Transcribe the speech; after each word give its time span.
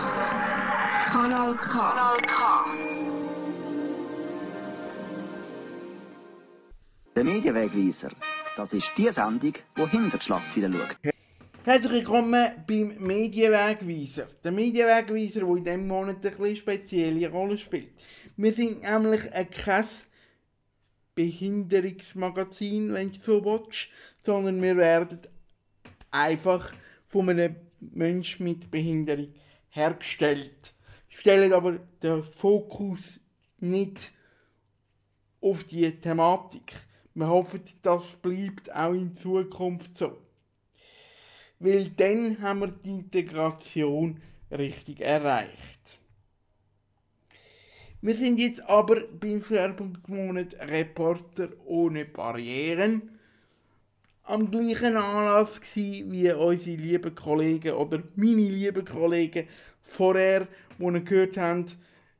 Kanal 0.00 1.54
K. 1.56 1.72
Kanal 1.72 2.16
K. 2.22 2.64
Der 7.14 7.24
Medienwegweiser. 7.24 8.10
Das 8.56 8.72
ist 8.72 8.92
die 8.96 9.10
Sendung, 9.10 9.52
die 9.76 9.86
hinter 9.88 10.16
die 10.16 10.24
Schlagzeilen 10.24 10.72
schaut. 10.72 11.12
Herzlich 11.64 11.92
willkommen 11.92 12.50
beim 12.66 12.96
Medienwegweiser. 12.98 14.28
Der 14.42 14.52
Medienwegweiser, 14.52 15.40
der 15.40 15.56
in 15.56 15.64
diesem 15.64 15.86
Monat 15.86 16.24
eine 16.24 16.30
bisschen 16.30 16.56
spezielle 16.56 17.30
Rolle 17.30 17.58
spielt. 17.58 17.92
Wir 18.38 18.54
sind 18.54 18.82
nämlich 18.82 19.30
ein 19.34 19.50
kein 19.50 19.84
Behinderungsmagazin, 21.14 22.94
wenn 22.94 23.12
du 23.12 23.20
so 23.20 23.44
willst, 23.44 23.88
sondern 24.24 24.62
wir 24.62 24.78
werden 24.78 25.20
einfach 26.10 26.72
von 27.06 27.28
einem 27.28 27.56
Menschen 27.80 28.44
mit 28.44 28.70
Behinderung 28.70 29.34
hergestellt. 29.70 30.74
Stellen 31.08 31.52
aber 31.52 31.78
den 32.02 32.22
Fokus 32.22 33.20
nicht 33.58 34.12
auf 35.40 35.64
die 35.64 35.90
Thematik. 36.00 36.74
Wir 37.14 37.28
hoffen, 37.28 37.62
das 37.82 38.16
bleibt 38.16 38.72
auch 38.74 38.92
in 38.92 39.16
Zukunft 39.16 39.98
so. 39.98 40.18
Weil 41.58 41.90
dann 41.90 42.40
haben 42.40 42.60
wir 42.60 42.68
die 42.68 42.90
Integration 42.90 44.20
richtig 44.50 45.00
erreicht. 45.00 46.00
Wir 48.02 48.14
sind 48.14 48.38
jetzt 48.38 48.62
aber 48.62 49.06
beim 49.08 49.44
Schwerpunktmonat 49.44 50.54
Reporter 50.54 51.50
ohne 51.66 52.06
Barrieren 52.06 53.19
am 54.30 54.50
gleichen 54.50 54.96
Anlass 54.96 55.60
gewesen, 55.60 56.12
wie 56.12 56.32
unsere 56.32 56.76
lieben 56.76 57.14
Kollegen 57.14 57.72
oder 57.72 58.02
meine 58.14 58.48
lieben 58.48 58.84
Kollegen 58.84 59.48
vorher, 59.82 60.46
die 60.78 60.84
ihr 60.84 61.00
gehört 61.00 61.36
habt, 61.36 61.76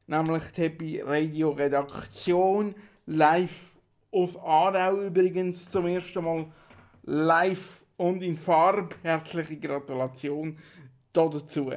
nämlich 0.06 0.50
die 0.53 1.00
Radio 1.00 1.50
Redaktion, 1.50 2.75
live 3.06 3.77
aus 4.11 4.36
Aarau 4.36 5.03
übrigens 5.03 5.70
zum 5.70 5.86
ersten 5.86 6.25
Mal 6.25 6.53
live 7.05 7.84
und 7.97 8.22
in 8.22 8.36
Farbe. 8.36 8.97
Herzliche 9.03 9.56
Gratulation 9.56 10.58
dazu. 11.12 11.70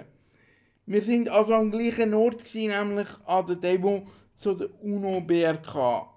Wir 0.86 1.02
sind 1.02 1.30
also 1.30 1.54
am 1.54 1.72
gleichen 1.72 2.14
Ort, 2.14 2.44
gewesen, 2.44 2.70
nämlich 2.70 3.08
an 3.26 3.45
der 3.45 3.56
Demo 3.56 4.08
zu 4.36 4.56
der 4.56 4.70
UNO 4.84 5.22
BRK. 5.22 6.08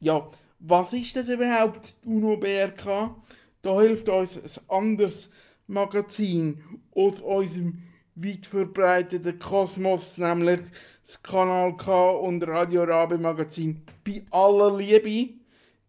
Ja, 0.00 0.30
was 0.66 0.92
ist 0.94 1.14
das 1.14 1.28
überhaupt, 1.28 1.94
die 2.02 2.08
UNO 2.08 2.38
BRK? 2.38 3.14
Da 3.60 3.80
hilft 3.80 4.08
uns 4.08 4.36
ein 4.36 4.68
anderes 4.68 5.28
Magazin 5.66 6.62
aus 6.94 7.20
unserem 7.20 7.82
weit 8.14 8.46
verbreiteten 8.46 9.38
Kosmos, 9.38 10.16
nämlich 10.16 10.60
das 11.06 11.22
Kanal 11.22 11.76
K 11.76 12.10
und 12.12 12.46
Radio 12.46 12.84
Rabe 12.84 13.18
Magazin 13.18 13.82
bei 14.04 14.24
aller 14.30 14.76
Liebe. 14.76 15.34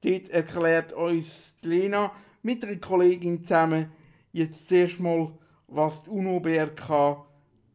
Dort 0.01 0.29
erklärt 0.29 0.91
uns 0.91 1.53
die 1.63 1.69
Lena 1.69 2.11
mit 2.41 2.63
einer 2.63 2.75
Kollegin 2.75 3.41
zusammen 3.41 3.91
jetzt 4.33 4.67
zuerst 4.67 4.99
mal, 4.99 5.31
was 5.67 6.03
die 6.03 6.09
UNO 6.09 6.41
BRK 6.41 7.25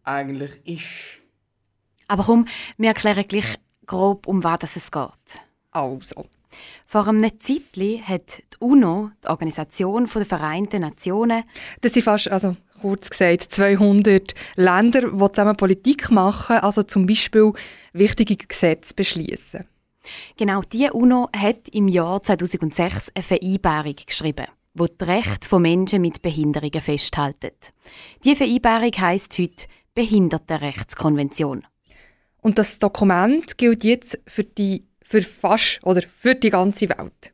eigentlich 0.04 0.60
ist. 0.64 1.18
Aber 2.08 2.24
komm, 2.24 2.46
wir 2.76 2.88
erklären 2.88 3.24
gleich 3.24 3.56
grob, 3.86 4.26
um 4.26 4.44
was 4.44 4.76
es 4.76 4.90
geht. 4.90 5.40
Also, 5.70 6.26
vor 6.86 7.08
einem 7.08 7.30
Zeitchen 7.40 8.06
hat 8.06 8.38
die 8.38 8.56
UNO, 8.58 9.10
die 9.24 9.28
Organisation 9.28 10.08
der 10.12 10.24
Vereinten 10.24 10.82
Nationen, 10.82 11.44
Das 11.80 11.94
sind 11.94 12.02
fast, 12.02 12.30
also 12.30 12.56
kurz 12.80 13.10
gesagt, 13.10 13.52
200 13.52 14.34
Länder, 14.56 15.02
die 15.02 15.18
zusammen 15.32 15.56
Politik 15.56 16.10
machen, 16.10 16.56
also 16.56 16.82
zum 16.82 17.06
Beispiel 17.06 17.52
wichtige 17.92 18.36
Gesetze 18.36 18.94
beschließen. 18.94 19.64
genau 20.36 20.62
die 20.62 20.90
UNO 20.90 21.28
hat 21.36 21.68
im 21.70 21.88
Jahr 21.88 22.22
2006 22.22 23.12
eine 23.14 23.22
Vereinbarung 23.22 23.96
geschrieben, 24.06 24.46
wo 24.74 24.86
die 24.86 25.04
Rechte 25.04 25.46
von 25.46 25.62
Menschen 25.62 26.02
mit 26.02 26.22
Behinderungen 26.22 26.80
festhält. 26.80 27.72
Die 28.24 28.34
Vereinbarung 28.34 28.92
heißt 28.92 29.38
heute 29.38 29.66
Behindertenrechtskonvention. 29.94 31.66
Und 32.42 32.58
das 32.58 32.78
Dokument 32.78 33.58
gilt 33.58 33.84
jetzt 33.84 34.18
für 34.26 34.44
die 34.44 34.86
für 35.10 35.22
fast 35.22 35.80
oder 35.82 36.02
für 36.20 36.36
die 36.36 36.50
ganze 36.50 36.88
Welt. 36.88 37.32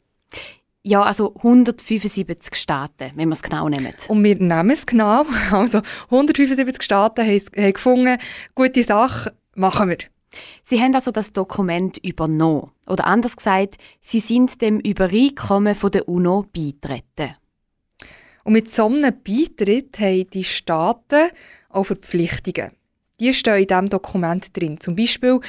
Ja, 0.83 1.03
also 1.03 1.35
175 1.37 2.55
Staaten, 2.55 3.11
wenn 3.17 3.29
wir 3.29 3.35
es 3.35 3.43
genau 3.43 3.69
nehmen. 3.69 3.93
Und 4.09 4.25
wir 4.25 4.37
nehmen 4.37 4.71
es 4.71 4.87
genau. 4.87 5.27
Also 5.51 5.83
175 6.05 6.83
Staaten 6.83 7.27
haben, 7.27 7.73
gefunden, 7.73 8.19
gute 8.55 8.83
Sache, 8.83 9.35
machen 9.55 9.91
wir. 9.91 9.99
Sie 10.65 10.81
haben 10.81 10.95
also 10.95 11.11
das 11.11 11.33
Dokument 11.33 11.99
übernommen. 11.99 12.71
Oder 12.87 13.07
anders 13.07 13.37
gesagt, 13.37 13.77
sie 14.01 14.21
sind 14.21 14.63
dem 14.63 14.81
Übereinkommen 14.81 15.75
von 15.75 15.91
der 15.91 16.09
UNO 16.09 16.47
beitreten. 16.53 17.35
Und 18.45 18.53
mit 18.53 18.71
so 18.71 18.87
einem 18.87 19.13
Beitritt 19.23 19.99
haben 19.99 20.31
die 20.31 20.45
Staaten 20.45 21.31
auch 21.69 21.85
Verpflichtungen. 21.85 22.71
Die 23.21 23.35
stehen 23.35 23.63
in 23.63 23.67
diesem 23.67 23.91
Dokument 23.91 24.57
drin. 24.57 24.81
Zum 24.81 24.97
Beispiel 24.97 25.41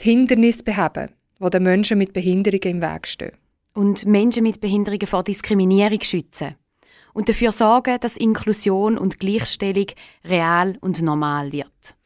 die 0.00 0.10
Hindernisse 0.10 0.64
beheben, 0.64 1.10
die 1.38 1.50
den 1.50 1.62
Menschen 1.62 1.98
mit 1.98 2.12
Behinderungen 2.12 2.76
im 2.76 2.82
Weg 2.82 3.06
stehen. 3.06 3.32
Und 3.74 4.06
Menschen 4.06 4.42
mit 4.42 4.60
Behinderungen 4.60 5.06
vor 5.06 5.22
Diskriminierung 5.22 6.00
schützen. 6.02 6.56
Und 7.14 7.28
dafür 7.28 7.52
sorgen, 7.52 7.98
dass 8.00 8.16
Inklusion 8.16 8.98
und 8.98 9.18
Gleichstellung 9.18 9.86
real 10.24 10.76
und 10.80 11.02
normal 11.02 11.52
wird. 11.52 11.96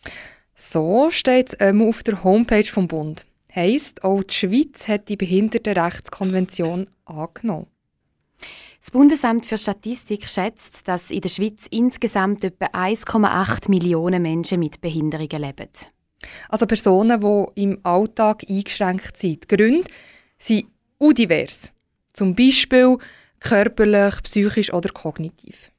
So 0.54 1.10
steht 1.10 1.48
es 1.48 1.56
ähm, 1.60 1.82
auf 1.82 2.03
der 2.03 2.22
Homepage 2.25 2.65
vom 2.65 2.88
Bund. 2.88 3.26
Heißt, 3.54 4.04
auch 4.04 4.22
die 4.22 4.34
Schweiz 4.34 4.88
hat 4.88 5.09
die 5.09 5.16
Behindertenrechtskonvention 5.16 6.88
angenommen. 7.04 7.66
Das 8.81 8.91
Bundesamt 8.91 9.47
für 9.47 9.59
Statistik 9.59 10.28
schätzt, 10.28 10.88
dass 10.88 11.10
in 11.10 11.21
der 11.21 11.28
Schweiz 11.28 11.66
insgesamt 11.71 12.42
etwa 12.42 12.66
1,8 12.66 13.71
Millionen 13.71 14.22
Menschen 14.22 14.59
mit 14.59 14.81
Behinderungen 14.81 15.41
leben. 15.41 15.69
Also 16.49 16.66
Personen, 16.66 17.21
die 17.21 17.62
im 17.62 17.78
Alltag 17.83 18.44
eingeschränkt 18.49 19.16
sind. 19.16 19.50
Die 19.50 19.56
Gründe 19.56 19.91
sind 20.38 20.66
auch 20.99 21.12
divers. 21.12 21.72
Zum 22.12 22.34
Beispiel 22.34 22.99
körperlich, 23.41 24.22
psychisch 24.22 24.72
oder 24.72 24.91
kognitiv. 24.91 25.71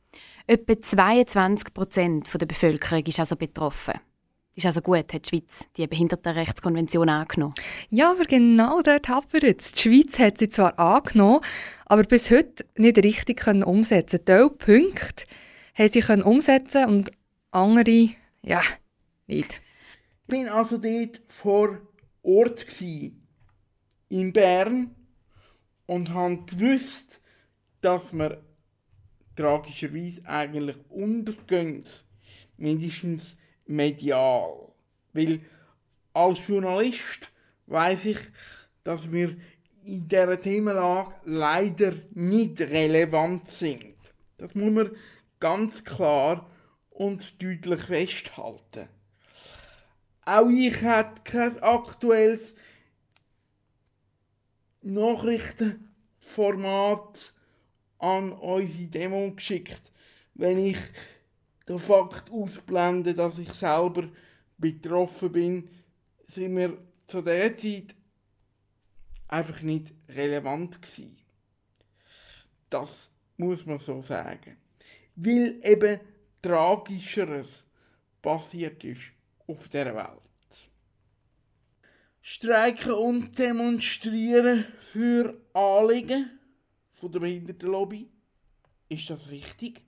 Etwa 0.46 0.82
22 0.82 1.74
Prozent 1.74 2.30
der 2.34 2.46
Bevölkerung 2.46 3.06
ist 3.06 3.20
also 3.20 3.36
betroffen. 3.36 3.94
Ist 4.56 4.68
also 4.68 4.82
gut, 4.82 5.12
hat 5.14 5.26
die 5.26 5.30
Schweiz 5.30 5.66
die 5.78 5.88
Behindertenrechtskonvention 5.88 7.10
angenommen. 7.10 7.56
Ja, 7.90 8.12
aber 8.12 8.26
genau 8.26 8.82
dort 8.82 9.08
hapert 9.08 9.44
es. 9.44 9.72
Die 9.72 9.82
Schweiz 9.82 10.20
hat 10.20 10.38
sie 10.38 10.50
zwar 10.50 10.78
angenommen, 10.78 11.40
aber 11.86 12.04
bis 12.04 12.30
heute 12.30 12.66
nicht 12.78 12.98
richtig 12.98 13.40
können 13.40 13.64
umsetzen. 13.64 14.24
Teil 14.24 14.52
Punkte 14.52 15.26
haben 15.74 15.90
sie 15.90 16.02
können 16.02 16.22
umsetzen 16.22 16.86
und 16.86 17.12
andere, 17.50 18.10
ja, 18.44 18.62
nicht. 19.26 19.60
Ich 20.26 20.28
bin 20.28 20.48
also 20.48 20.78
dort 20.78 21.22
vor 21.28 21.80
Ort 22.22 22.66
in 22.82 24.32
Bern 24.32 24.96
und 25.86 26.14
habe 26.14 26.46
gewusst, 26.46 27.22
dass 27.82 28.14
wir 28.14 28.42
tragischerweise 29.36 30.26
eigentlich 30.26 30.78
untergehen, 30.90 31.84
mindestens 32.56 33.36
medial. 33.66 34.72
Weil 35.12 35.42
als 36.14 36.48
Journalist 36.48 37.30
weiß 37.66 38.06
ich, 38.06 38.20
dass 38.86 39.12
wir 39.12 39.36
in 39.84 40.08
dieser 40.08 40.40
Themenlage 40.40 41.16
leider 41.26 41.96
nicht 42.12 42.62
relevant 42.62 43.50
sind. 43.50 43.96
Das 44.38 44.56
muss 44.56 44.72
man 44.72 44.92
ganz 45.42 45.84
klar 45.84 46.50
und 46.92 47.42
deutlich 47.44 47.82
festhalten. 47.82 48.88
Auch 50.26 50.50
ich 50.50 50.82
hätte 50.82 51.22
kein 51.26 51.62
aktuelles 51.62 52.56
Nachrichtenformat 54.82 57.34
an 58.00 58.32
unsere 58.32 58.88
Demo 58.88 59.34
geschickt, 59.34 59.92
wenn 60.34 60.60
ich 60.60 60.80
den 61.68 61.80
Fakt 61.80 62.32
ausblende, 62.32 63.14
dass 63.14 63.38
ich 63.40 63.52
selber 63.52 64.08
betroffen 64.58 65.30
bin, 65.32 65.70
sind 66.28 66.56
wir 66.56 66.78
zu 67.08 67.22
der 67.22 67.58
Zeit 67.58 67.96
einfach 69.28 69.62
nicht 69.62 69.94
relevant 70.10 70.82
gewesen. 70.82 71.18
Das 72.70 73.10
muss 73.38 73.66
man 73.66 73.80
so 73.80 74.02
sagen. 74.02 74.58
Weil 75.16 75.60
eben 75.64 76.00
Tragischeres 76.42 77.64
passiert 78.22 78.84
ist 78.84 79.14
auf 79.48 79.70
der 79.70 79.96
Welt. 79.96 80.70
Streiken 82.22 82.94
und 82.94 83.38
demonstrieren 83.38 84.66
für 84.80 85.38
Anliegen 85.54 86.40
von 86.92 87.12
der 87.12 87.20
Behindertenlobby. 87.20 88.10
Ist 88.90 89.10
das 89.10 89.30
richtig? 89.30 89.82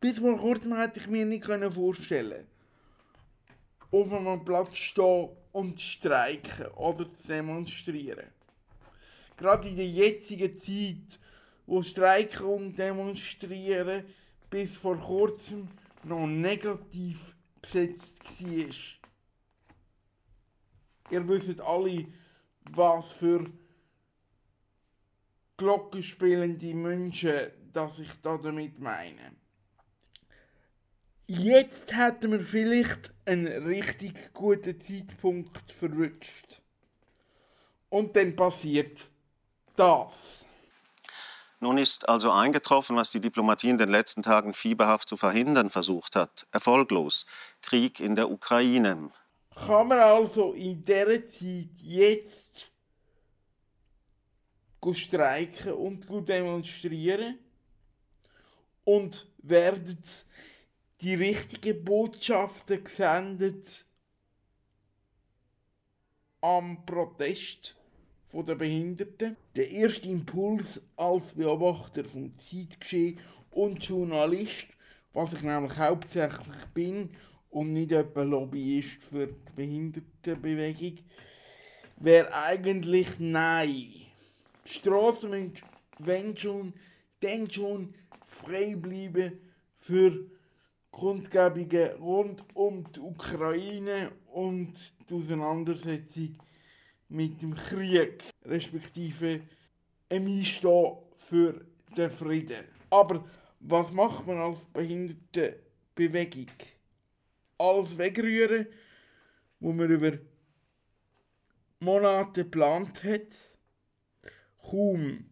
Bis 0.00 0.18
vor 0.18 0.38
kurzem 0.38 0.76
hätte 0.76 1.00
ich 1.00 1.08
mir 1.08 1.26
nicht 1.26 1.44
vorstellen 1.44 2.46
auf 3.90 4.12
einem 4.12 4.44
Platz 4.44 4.76
stehen 4.76 5.30
und 5.52 5.80
streiken 5.80 6.66
oder 6.76 7.06
demonstrieren. 7.28 8.26
Gerade 9.36 9.68
in 9.68 9.76
der 9.76 9.88
jetzigen 9.88 10.56
Zeit, 10.60 11.18
wo 11.66 11.82
Streiken 11.82 12.46
und 12.46 12.78
Demonstrieren 12.78 14.04
bis 14.48 14.76
vor 14.76 14.98
kurzem 14.98 15.68
noch 16.04 16.26
negativ 16.26 17.34
besetzt 17.62 18.40
war. 18.40 19.10
Ihr 21.10 21.28
wisst 21.28 21.60
alle, 21.60 22.06
was 22.70 23.12
für 23.12 23.50
glockenspielende 25.56 26.74
Menschen, 26.74 27.50
dass 27.72 27.98
ich 27.98 28.10
da 28.22 28.38
damit 28.38 28.78
meine. 28.78 29.32
Jetzt 31.26 31.94
hätten 31.94 32.32
wir 32.32 32.40
vielleicht 32.40 33.12
einen 33.24 33.46
richtig 33.64 34.32
guten 34.32 34.80
Zeitpunkt 34.80 35.56
verwünscht. 35.70 36.60
Und 37.88 38.16
dann 38.16 38.34
passiert 38.34 39.10
das. 39.76 40.44
Nun 41.60 41.76
ist 41.76 42.08
also 42.08 42.32
eingetroffen, 42.32 42.96
was 42.96 43.10
die 43.10 43.20
Diplomatie 43.20 43.68
in 43.68 43.78
den 43.78 43.90
letzten 43.90 44.22
Tagen 44.22 44.54
fieberhaft 44.54 45.08
zu 45.08 45.16
verhindern 45.16 45.68
versucht 45.68 46.16
hat. 46.16 46.46
Erfolglos. 46.52 47.26
Krieg 47.62 48.00
in 48.00 48.16
der 48.16 48.30
Ukraine. 48.30 49.10
Kann 49.54 49.88
man 49.88 49.98
also 49.98 50.52
in 50.52 50.84
dieser 50.84 51.28
Zeit 51.28 51.68
jetzt 51.82 52.70
streiken 54.92 55.72
und 55.74 56.08
demonstrieren? 56.28 57.38
Und 58.84 59.26
werden 59.42 59.98
die 61.00 61.14
richtigen 61.14 61.84
Botschaften 61.84 62.82
gesendet 62.82 63.84
am 66.40 66.84
Protest 66.86 67.76
der 68.32 68.54
Behinderten? 68.54 69.36
Der 69.54 69.70
erste 69.70 70.08
Impuls 70.08 70.80
als 70.96 71.32
Beobachter 71.32 72.04
vom 72.04 72.32
Zeitgeschehen 72.38 73.20
und 73.50 73.84
Journalist, 73.84 74.66
was 75.12 75.34
ich 75.34 75.42
nämlich 75.42 75.76
hauptsächlich 75.76 76.66
bin 76.72 77.10
und 77.50 77.72
nicht 77.72 77.92
etwa 77.92 78.22
Lobbyist 78.22 79.02
für 79.02 79.26
die 79.26 79.52
Behindertenbewegung, 79.56 80.98
wäre 81.96 82.32
eigentlich 82.32 83.18
nein. 83.18 83.68
Die 83.68 84.08
Straßen 84.64 85.30
müssen, 85.30 85.52
wenn 85.98 86.36
schon, 86.36 86.72
dann 87.20 87.50
schon 87.50 87.94
frei 88.26 88.74
bleiben 88.74 89.38
für 89.78 90.26
Kundgebungen 90.90 91.90
rund 92.00 92.44
um 92.54 92.84
die 92.92 93.00
Ukraine 93.00 94.12
und 94.32 94.72
die 95.08 95.14
Auseinandersetzung 95.14 96.36
mit 97.08 97.42
dem 97.42 97.54
Krieg, 97.54 98.22
respektive 98.44 99.40
ein 100.08 100.26
Einstehen 100.26 100.96
für 101.16 101.64
den 101.96 102.10
Frieden. 102.10 102.64
Aber 102.90 103.24
was 103.60 103.92
macht 103.92 104.26
man 104.26 104.38
als 104.38 104.64
Behindertenbewegung? 104.72 106.46
Alles 107.60 107.98
wegrühren, 107.98 108.66
wo 109.60 109.72
man 109.72 109.90
über 109.90 110.18
Monate 111.78 112.44
geplant 112.44 113.04
hat? 113.04 113.58
Kaum. 114.62 115.26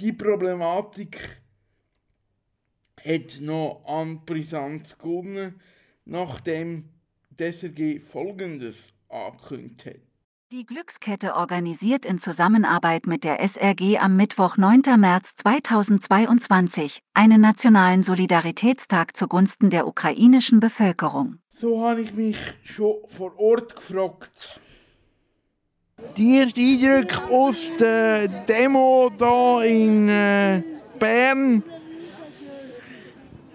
Die 0.00 0.14
Problematik 0.14 1.42
hat 3.04 3.40
noch 3.42 3.84
an 3.84 4.24
Brisanz 4.24 4.96
gewonnen, 4.96 5.60
nachdem 6.06 6.88
DSRG 7.38 8.00
Folgendes 8.00 8.88
angekündigt 9.10 9.84
hat. 9.84 10.00
Die 10.50 10.64
Glückskette 10.64 11.34
organisiert 11.34 12.06
in 12.06 12.18
Zusammenarbeit 12.18 13.06
mit 13.06 13.22
der 13.22 13.46
SRG 13.46 13.98
am 13.98 14.16
Mittwoch 14.16 14.56
9. 14.56 14.80
März 14.96 15.36
2022 15.36 17.00
einen 17.12 17.42
nationalen 17.42 18.02
Solidaritätstag 18.02 19.14
zugunsten 19.14 19.68
der 19.68 19.86
ukrainischen 19.86 20.58
Bevölkerung. 20.58 21.36
So 21.50 21.82
habe 21.82 22.00
ich 22.00 22.14
mich 22.14 22.38
schon 22.64 22.94
vor 23.08 23.38
Ort 23.38 23.76
gefragt. 23.76 24.58
Die 26.16 26.38
ersten 26.38 26.60
Eindrücke 26.60 27.22
aus 27.30 27.56
der 27.78 28.28
Demo 28.28 29.10
hier 29.18 29.68
in 29.68 30.08
äh, 30.08 30.62
Bern 30.98 31.62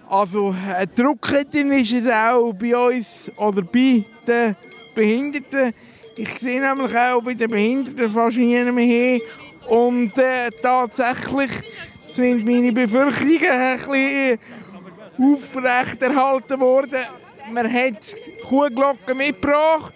also 0.08 0.54
ein 0.54 0.88
Druckketten 0.94 1.72
ist 1.72 1.90
es 1.90 2.06
auch 2.06 2.52
bei 2.52 2.76
uns 2.76 3.06
oder 3.36 3.62
bei 3.62 4.04
den 4.28 4.54
Behinderten. 4.94 5.74
Ich 6.16 6.38
sehe 6.38 6.60
nämlich 6.60 6.96
auch 6.96 7.22
bei 7.22 7.34
den 7.34 7.50
Behinderten 7.50 8.10
fast 8.10 8.36
niemanden 8.36 8.74
mehr. 8.74 9.20
Und 9.68 10.16
äh, 10.16 10.50
tatsächlich 10.62 11.50
sind 12.14 12.44
meine 12.44 12.72
Befürchtungen 12.72 13.50
ein 13.50 13.78
bisschen 13.78 14.38
aufrechterhalten 15.18 16.60
worden. 16.60 17.00
Man 17.52 17.72
hat 17.72 18.16
Kuhglocken 18.48 19.16
mitgebracht. 19.16 19.92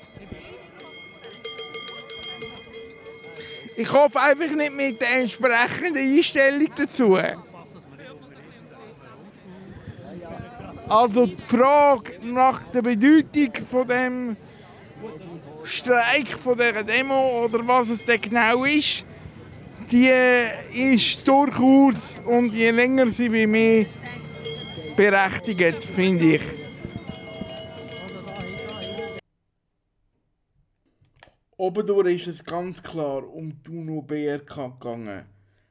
Ich 3.76 3.92
hoffe 3.92 4.20
einfach 4.20 4.50
nicht 4.50 4.74
mit 4.74 5.00
der 5.00 5.20
entsprechenden 5.20 6.16
Einstellung 6.16 6.68
dazu. 6.74 7.16
Also 10.88 11.26
die 11.26 11.36
Frage 11.46 12.18
nach 12.22 12.64
der 12.64 12.82
Bedeutung 12.82 13.52
von 13.70 13.86
dem 13.86 14.36
Streik, 15.68 16.38
von 16.38 16.56
dieser 16.56 16.82
Demo 16.82 17.44
oder 17.44 17.66
was 17.66 17.88
es 17.90 18.04
denn 18.04 18.20
genau 18.20 18.64
ist, 18.64 19.04
die 19.90 20.10
ist 20.74 21.26
durchaus 21.26 21.96
und 22.26 22.54
je 22.54 22.70
länger 22.70 23.10
sie 23.10 23.28
bei 23.28 23.46
mir 23.46 23.86
berechtigt, 24.96 25.84
finde 25.84 26.36
ich. 26.36 26.42
Obendurch 31.56 32.14
ist 32.14 32.26
es 32.26 32.44
ganz 32.44 32.82
klar 32.82 33.22
um 33.28 33.52
die 33.62 33.70
UNO 33.70 34.02
BRK 34.02 34.78
gegangen. 34.78 35.24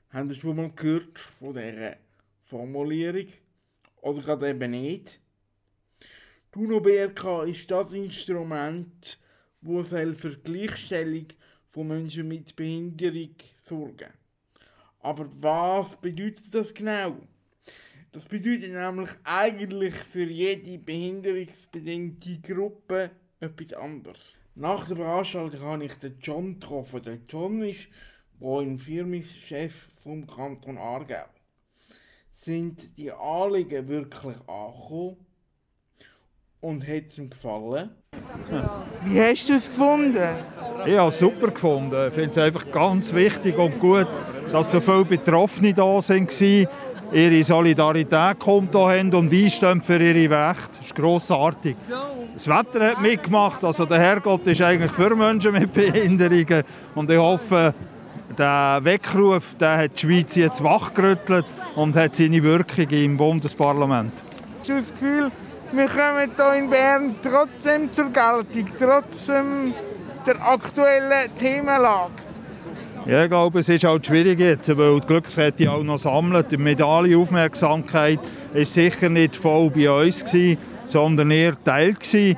Haben 0.09 0.29
Sie 0.29 0.35
schon 0.35 0.55
mal 0.55 0.71
gehört 0.75 1.19
von 1.19 1.53
dieser 1.53 1.97
Formulierung? 2.41 3.27
oder 4.07 4.21
gerade 4.21 4.49
eben 4.49 4.71
nicht. 4.71 5.19
Die 6.53 6.59
UNO-BRK 6.59 7.43
ist 7.43 7.69
das 7.69 7.91
Instrument, 7.91 9.19
das 9.61 9.89
für 9.89 10.35
die 10.35 10.43
Gleichstellung 10.43 11.27
von 11.65 11.87
Menschen 11.87 12.27
mit 12.27 12.55
Behinderung 12.55 13.35
sorgen 13.63 14.13
Aber 14.99 15.29
was 15.41 15.99
bedeutet 15.99 16.53
das 16.53 16.73
genau? 16.73 17.17
Das 18.11 18.25
bedeutet 18.25 18.71
nämlich 18.71 19.09
eigentlich 19.23 19.93
für 19.93 20.27
jede 20.29 20.79
behinderungsbedingte 20.79 22.39
Gruppe 22.39 23.11
etwas 23.39 23.73
anderes. 23.73 24.21
Nach 24.55 24.87
der 24.87 24.97
Veranstaltung 24.97 25.61
habe 25.61 25.85
ich 25.85 25.93
den 25.95 26.17
John 26.21 26.59
getroffen. 26.59 27.03
Der 27.03 27.19
John 27.29 27.61
ist 27.61 27.87
ein 28.41 28.79
Firmenchef 28.79 29.89
vom 30.01 30.25
Kanton 30.25 30.77
Aargau 30.77 31.25
sind 32.47 32.97
die 32.97 33.11
Anliegen 33.11 33.89
wirklich 33.89 34.37
angekommen 34.47 35.26
und 36.67 36.85
hat 36.85 37.03
es 37.09 37.17
ihm 37.17 37.29
gefallen? 37.29 37.89
Wie 39.05 39.21
hast 39.21 39.47
du 39.47 39.53
es 39.53 39.67
gefunden? 39.67 40.17
Ich 40.85 40.97
habe 40.97 41.07
es 41.07 41.19
super 41.19 41.47
gefunden. 41.47 41.95
Ich 42.09 42.13
finde 42.13 42.29
es 42.29 42.37
einfach 42.37 42.69
ganz 42.69 43.13
wichtig 43.13 43.57
und 43.57 43.79
gut, 43.79 44.07
dass 44.51 44.71
so 44.71 44.81
viele 44.81 45.05
Betroffene 45.05 45.73
da 45.73 45.83
waren, 45.83 46.67
ihre 47.13 47.43
Solidarität 47.45 48.39
kundtun 48.39 48.91
haben 48.91 49.13
und 49.13 49.33
einstehen 49.33 49.81
für 49.81 49.97
ihre 49.97 50.49
Rechte. 50.49 50.77
Das 50.77 50.87
ist 50.87 50.95
grossartig. 50.95 51.77
Das 52.33 52.47
Wetter 52.47 52.91
hat 52.91 53.01
mitgemacht, 53.01 53.63
also 53.63 53.85
der 53.85 53.99
Herrgott 53.99 54.45
ist 54.45 54.61
eigentlich 54.61 54.91
für 54.91 55.15
Menschen 55.15 55.53
mit 55.53 55.71
Behinderungen 55.71 56.63
und 56.95 57.09
ich 57.09 57.17
hoffe, 57.17 57.73
der 58.37 58.79
Weckruf 58.83 59.55
der 59.57 59.77
hat 59.77 59.91
die 59.95 60.05
Schweiz 60.05 60.35
jetzt 60.35 60.61
wachgerüttelt 60.61 61.45
und 61.75 61.95
hat 61.95 62.15
seine 62.15 62.43
Wirkung 62.43 62.89
im 62.89 63.15
Bundesparlament. 63.15 64.11
Hast 64.59 64.69
du 64.69 64.73
das 64.73 64.91
Gefühl, 64.91 65.31
wir 65.71 65.87
kommen 65.87 66.31
hier 66.35 66.53
in 66.53 66.69
Bern 66.69 67.15
trotzdem 67.21 67.93
zur 67.93 68.05
Geltung, 68.05 68.71
trotz 68.79 69.25
der 69.27 70.47
aktuellen 70.47 71.29
Themenlage? 71.37 72.11
Ja, 73.05 73.23
ich 73.23 73.29
glaube, 73.29 73.59
es 73.59 73.69
ist 73.69 73.85
halt 73.85 74.05
schwierig 74.05 74.39
jetzt, 74.39 74.75
weil 74.77 74.99
die 74.99 75.07
Glückskette 75.07 75.71
auch 75.71 75.83
noch 75.83 75.97
sammelt. 75.97 76.51
Die 76.51 76.57
Medaillenaufmerksamkeit 76.57 78.19
war 78.53 78.65
sicher 78.65 79.07
nicht 79.07 79.35
voll 79.35 79.69
bei 79.69 79.89
uns, 79.89 80.25
gewesen, 80.25 80.57
sondern 80.85 81.31
eher 81.31 81.55
Teil. 81.63 81.93
Gewesen. 81.93 82.37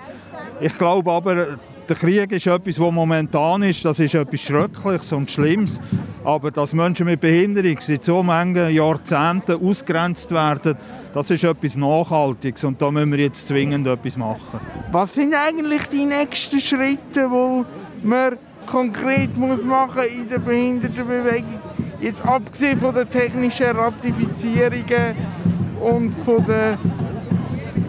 Ich 0.60 0.78
glaube 0.78 1.12
aber, 1.12 1.58
der 1.90 1.98
Krieg 1.98 2.32
ist 2.32 2.46
etwas, 2.46 2.80
was 2.80 2.92
momentan 2.92 3.64
ist, 3.64 3.84
das 3.84 4.00
ist 4.00 4.14
etwas 4.14 4.42
Schreckliches 4.42 5.12
und 5.12 5.32
Schlimmes. 5.32 5.82
Aber 6.24 6.52
dass 6.52 6.74
Menschen 6.74 7.08
mit 7.08 7.20
Behinderung 7.20 7.78
seit 7.80 8.06
so 8.06 8.22
vielen 8.22 8.74
Jahrzehnten 8.74 9.66
ausgrenzt 9.66 10.30
werden, 10.32 10.78
das 11.14 11.32
ist 11.32 11.44
etwas 11.44 11.76
Nachhaltiges 11.76 12.64
und 12.64 12.80
da 12.80 12.92
müssen 12.92 13.12
wir 13.12 13.18
jetzt 13.20 13.48
zwingend 13.48 13.88
etwas 13.88 14.16
machen. 14.16 14.60
Was 14.92 15.16
sind 15.16 15.34
eigentlich 15.34 15.88
die 15.88 16.06
nächsten 16.06 16.62
Schritte, 16.62 17.28
die 17.28 17.66
man 18.04 18.38
konkret 18.68 19.36
muss 19.36 19.64
machen 19.64 20.04
in 20.04 20.30
der 20.30 20.38
Behindertenbewegung? 20.40 21.60
Jetzt 22.00 22.24
abgesehen 22.24 22.78
von 22.78 22.94
den 22.94 23.10
technischen 23.10 23.66
Ratifizierungen 23.66 25.16
und 25.82 26.14
von 26.14 26.46
der, 26.46 26.78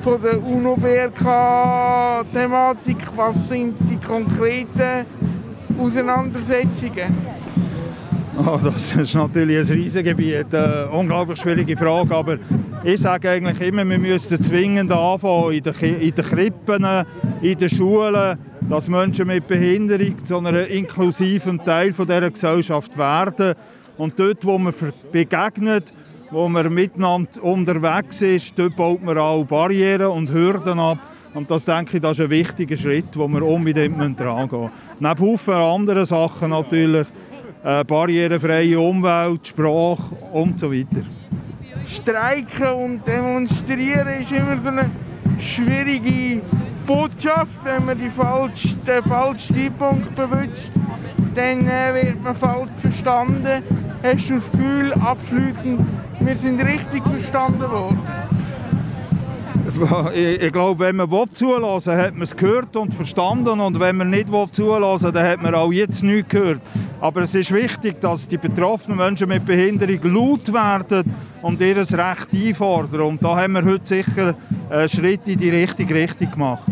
von 0.02 0.22
der 0.22 0.42
UNO-BRK-Thematik, 0.42 2.96
was 3.14 3.34
sind 3.48 3.89
konkreten 4.10 5.06
Auseinandersetzungen? 5.78 7.16
Oh, 8.44 8.58
das 8.62 8.96
ist 8.96 9.14
natürlich 9.14 9.70
ein 9.70 9.78
Riesengebiet, 9.78 10.52
eine 10.52 10.88
unglaublich 10.90 11.38
schwierige 11.40 11.76
Frage, 11.76 12.14
aber 12.16 12.38
ich 12.82 13.00
sage 13.00 13.30
eigentlich 13.30 13.60
immer, 13.60 13.88
wir 13.88 13.98
müssen 13.98 14.42
zwingend 14.42 14.90
anfangen 14.90 15.52
in 15.52 15.62
den, 15.62 16.14
Krippen, 16.14 16.86
in 17.42 17.58
den 17.58 17.70
Schulen, 17.70 18.38
dass 18.68 18.88
Menschen 18.88 19.28
mit 19.28 19.46
Behinderung 19.46 20.24
zu 20.24 20.38
einem 20.38 20.66
inklusiven 20.66 21.62
Teil 21.64 21.92
dieser 21.92 22.30
Gesellschaft 22.30 22.98
werden. 22.98 23.54
Und 23.96 24.18
dort, 24.18 24.44
wo 24.44 24.58
man 24.58 24.74
begegnet, 25.12 25.92
wo 26.30 26.48
man 26.48 26.72
miteinander 26.72 27.44
unterwegs 27.44 28.22
ist, 28.22 28.58
dort 28.58 28.74
baut 28.74 29.02
man 29.04 29.18
auch 29.18 29.44
Barrieren 29.44 30.06
und 30.06 30.32
Hürden 30.32 30.80
ab. 30.80 30.98
Und 31.32 31.50
das 31.50 31.64
denke 31.64 31.96
ich, 31.96 32.02
das 32.02 32.18
ist 32.18 32.24
ein 32.24 32.30
wichtiger 32.30 32.76
Schritt, 32.76 33.16
wo 33.16 33.28
wir 33.28 33.42
unbedingt 33.42 34.18
herangehen 34.18 34.62
müssen. 34.62 34.72
Neben 34.98 35.20
Haufen 35.20 35.54
anderen 35.54 36.04
Sachen 36.04 36.50
natürlich, 36.50 37.06
äh, 37.62 37.84
barrierefreie 37.84 38.80
Umwelt, 38.80 39.46
Sprache 39.46 40.14
und 40.32 40.58
so 40.58 40.72
weiter. 40.72 41.04
Streiken 41.86 42.72
und 42.72 43.06
Demonstrieren 43.06 44.20
ist 44.20 44.32
immer 44.32 44.58
so 44.62 44.68
eine 44.68 44.90
schwierige 45.38 46.42
Botschaft, 46.86 47.64
wenn 47.64 47.84
man 47.84 47.98
die 47.98 48.10
falsch, 48.10 48.76
den 48.86 49.02
falschen 49.02 49.54
Zeitpunkt 49.54 50.14
bewünscht, 50.14 50.72
dann 51.34 51.66
äh, 51.66 51.94
wird 51.94 52.22
man 52.22 52.34
falsch 52.34 52.70
verstanden. 52.78 53.62
Hast 54.02 54.28
du 54.28 54.34
das 54.34 54.50
Gefühl, 54.50 54.92
abschließend, 54.94 55.80
wir 56.20 56.36
sind 56.36 56.60
richtig 56.60 57.02
verstanden 57.04 57.70
worden? 57.70 57.98
Ich, 60.14 60.42
ich 60.42 60.52
glaube, 60.52 60.84
wenn 60.84 60.96
man 60.96 61.10
zulassen 61.32 61.92
will, 61.92 61.98
hat 61.98 62.14
man 62.14 62.22
es 62.22 62.36
gehört 62.36 62.76
und 62.76 62.94
verstanden. 62.94 63.60
Und 63.60 63.78
wenn 63.78 63.96
man 63.96 64.10
nicht 64.10 64.28
zulassen 64.52 65.04
will, 65.06 65.12
dann 65.12 65.26
hat 65.26 65.42
man 65.42 65.54
auch 65.54 65.72
jetzt 65.72 66.02
nichts 66.02 66.30
gehört. 66.30 66.60
Aber 67.00 67.22
es 67.22 67.34
ist 67.34 67.52
wichtig, 67.52 68.00
dass 68.00 68.28
die 68.28 68.38
betroffenen 68.38 68.98
Menschen 68.98 69.28
mit 69.28 69.44
Behinderung 69.44 70.00
laut 70.12 70.52
werden 70.52 71.14
und 71.42 71.60
ihr 71.60 71.76
Recht 71.76 72.28
einfordern. 72.32 73.00
Und 73.02 73.22
da 73.22 73.36
haben 73.36 73.52
wir 73.54 73.64
heute 73.64 73.86
sicher 73.86 74.34
einen 74.68 74.88
Schritt 74.88 75.26
in 75.26 75.38
die 75.38 75.50
richtige 75.50 75.94
Richtung 75.94 76.30
gemacht. 76.30 76.64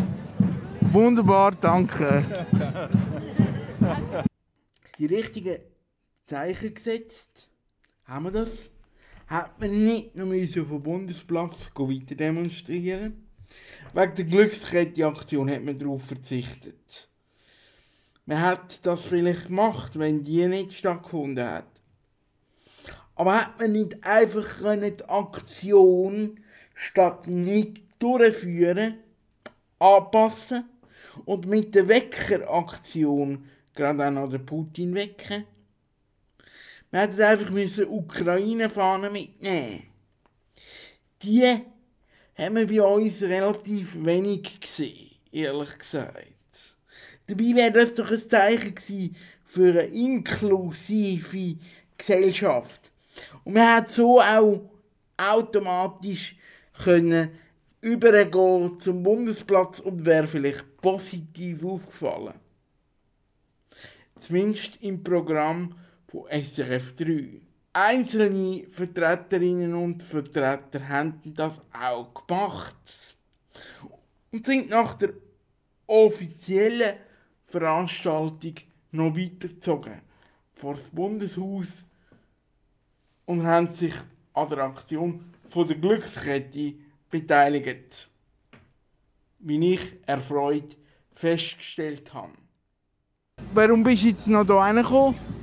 Wunderbar, 0.93 1.52
danke. 1.61 2.25
Die 4.99 5.07
richtigen 5.07 5.57
Zeichen 6.26 6.75
gesetzt. 6.75 7.49
Haben 8.07 8.25
wir 8.25 8.31
das? 8.33 8.71
Hat 9.28 9.61
man 9.61 9.85
nicht 9.85 10.16
noch 10.16 10.26
auf 10.26 10.68
dem 10.68 10.82
Bundesplatz 10.82 11.70
weiter 11.75 12.14
demonstrieren 12.14 13.28
Wegen 13.94 14.14
der 14.14 14.25
Glückskette-Aktion 14.25 15.50
hat 15.50 15.64
man 15.64 15.78
darauf 15.78 16.04
verzichtet. 16.04 17.08
Man 18.26 18.40
hat 18.40 18.85
das 18.85 19.02
vielleicht 19.02 19.47
gemacht, 19.47 19.99
wenn 19.99 20.25
die 20.25 20.47
nicht 20.47 20.75
stattgefunden 20.75 21.47
hat. 21.47 21.66
Aber 23.16 23.35
hat 23.35 23.58
man 23.58 23.73
nicht 23.73 24.04
einfach 24.04 24.62
die 24.62 25.04
Aktion 25.08 26.40
statt 26.75 27.26
nicht 27.26 27.82
durchführen, 27.99 28.99
anpassen 29.78 30.68
und 31.25 31.47
mit 31.47 31.75
der 31.75 31.88
Weckeraktion 31.88 33.47
gerade 33.75 34.06
auch 34.06 34.11
noch 34.11 34.30
den 34.30 34.44
Putin 34.44 34.94
wecken? 34.94 35.44
Wir 36.90 37.00
hätten 37.00 37.21
einfach 37.21 37.50
müssen 37.50 37.87
Ukraine-Fahnen 37.87 39.12
mitnehmen 39.12 39.83
Die 41.23 41.61
haben 42.35 42.57
wir 42.57 42.66
bei 42.66 42.83
uns 42.83 43.21
relativ 43.21 43.97
wenig 44.04 44.61
gesehen, 44.61 45.11
ehrlich 45.30 45.78
gesagt. 45.78 46.76
Dabei 47.26 47.54
wäre 47.54 47.73
das 47.73 47.95
doch 47.95 48.11
ein 48.11 48.26
Zeichen 48.26 48.75
gewesen 48.75 49.16
für 49.45 49.71
eine 49.71 49.83
inklusive 49.83 51.59
Gesellschaft. 51.99 52.90
Und 53.45 53.54
man 53.54 53.75
hat 53.75 53.90
so 53.90 54.21
auch 54.21 54.71
automatisch 55.16 56.37
können 56.85 57.30
übergehen 57.80 58.80
zum 58.80 59.02
Bundesplatz 59.02 59.80
und 59.80 60.07
wäre 60.07 60.26
vielleicht 60.26 60.80
positiv 60.80 61.64
aufgefallen. 61.64 62.35
Zumindest 64.18 64.78
im 64.80 65.02
Programm 65.02 65.75
von 66.09 66.25
SRF 66.31 66.97
3. 66.97 67.41
Einzelne 67.73 68.65
Vertreterinnen 68.69 69.75
und 69.75 70.03
Vertreter 70.03 70.88
haben 70.88 71.21
das 71.25 71.61
auch 71.73 72.12
gemacht 72.15 72.77
und 74.33 74.47
sind 74.47 74.71
nach 74.71 74.95
der 74.95 75.12
offiziellen 75.87 76.97
Veranstaltung 77.47 78.55
noch 78.91 79.17
weitergezogen 79.17 80.00
vor 80.55 80.75
das 80.75 80.88
Bundeshaus 80.88 81.85
und 83.27 83.47
haben 83.47 83.73
sich 83.73 83.95
an 84.33 84.49
der 84.49 84.59
Aktion 84.59 85.33
von 85.49 85.69
der 85.69 85.77
Glückskette 85.77 86.75
beteiligt, 87.11 88.11
wie 89.38 89.75
ich 89.75 89.93
erfreut 90.07 90.77
festgestellt 91.15 92.12
habe. 92.12 92.33
Warum 93.55 93.83
bist 93.83 94.03
du 94.03 94.09
jetzt 94.09 94.27
noch 94.27 94.45
hier 94.45 94.55
reingekommen? 94.55 95.38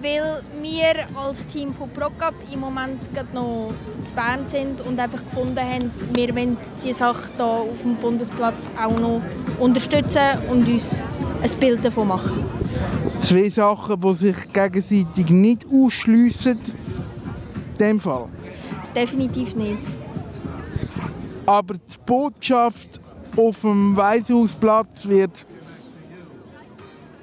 Weil 0.00 0.42
wir 0.62 1.08
als 1.16 1.46
Team 1.48 1.74
von 1.74 1.90
ProCup 1.90 2.34
im 2.52 2.60
Moment 2.60 3.00
noch 3.34 3.72
zu 4.04 4.14
Bern 4.14 4.46
sind 4.46 4.80
und 4.82 4.98
einfach 5.00 5.24
gefunden 5.24 5.58
haben, 5.58 5.90
wir 6.14 6.34
wollen 6.36 6.56
diese 6.84 6.98
Sache 7.00 7.30
hier 7.36 7.44
auf 7.44 7.82
dem 7.82 7.96
Bundesplatz 7.96 8.68
auch 8.80 8.96
noch 8.96 9.20
unterstützen 9.58 10.38
und 10.50 10.68
uns 10.68 11.06
ein 11.42 11.58
Bild 11.58 11.84
davon 11.84 12.08
machen. 12.08 12.44
Zwei 13.22 13.50
Sachen, 13.50 14.00
die 14.00 14.14
sich 14.14 14.52
gegenseitig 14.52 15.30
nicht 15.30 15.66
ausschliessen. 15.66 16.60
In 17.72 17.78
dem 17.78 18.00
Fall? 18.00 18.28
Definitiv 18.94 19.56
nicht. 19.56 19.82
Aber 21.44 21.74
die 21.74 21.96
Botschaft 22.06 23.00
auf 23.36 23.60
dem 23.62 23.96
Weißhausplatz 23.96 25.06
wird 25.08 25.44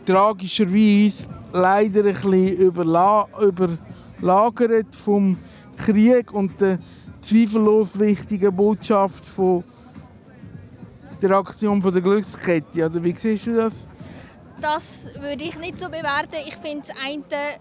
tragischerweise 0.06 1.35
leider 1.56 2.06
ein 2.06 2.14
bisschen 2.14 2.58
überla 2.58 3.28
überlagert 3.40 4.96
vom 4.96 5.38
Krieg 5.78 6.32
und 6.34 6.60
der 6.60 6.80
zweifellos 7.22 7.98
wichtigen 7.98 8.56
Botschaft 8.56 9.26
von 9.28 9.64
der 11.22 11.32
Aktion 11.32 11.82
von 11.82 11.94
der 11.94 12.02
Glückskette. 12.02 12.86
Oder 12.86 13.04
wie 13.04 13.16
siehst 13.16 13.48
du 13.48 13.56
das? 13.56 13.74
Das 14.62 15.08
würde 15.20 15.44
ich 15.44 15.58
nicht 15.58 15.80
so 15.80 15.88
bewerten. 15.88 16.38
Ich 16.46 16.56
finde, 16.58 16.88
das 16.88 16.96
eine 17.04 17.60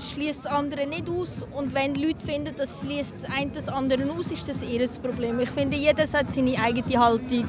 schließt 0.00 0.44
das 0.44 0.52
andere 0.52 0.86
nicht 0.86 1.08
aus. 1.08 1.44
Und 1.56 1.74
wenn 1.74 1.94
Leute 1.94 2.24
finden, 2.24 2.54
das 2.56 2.80
schließt 2.80 3.14
das 3.22 3.30
eine 3.30 3.50
das 3.50 3.68
andere 3.68 4.10
aus, 4.10 4.30
ist 4.30 4.48
das 4.48 4.62
ihr 4.62 4.86
Problem. 5.02 5.38
Ich 5.40 5.50
finde, 5.50 5.76
jeder 5.76 6.06
sollte 6.06 6.32
seine 6.32 6.60
eigene 6.62 6.98
Haltung 6.98 7.46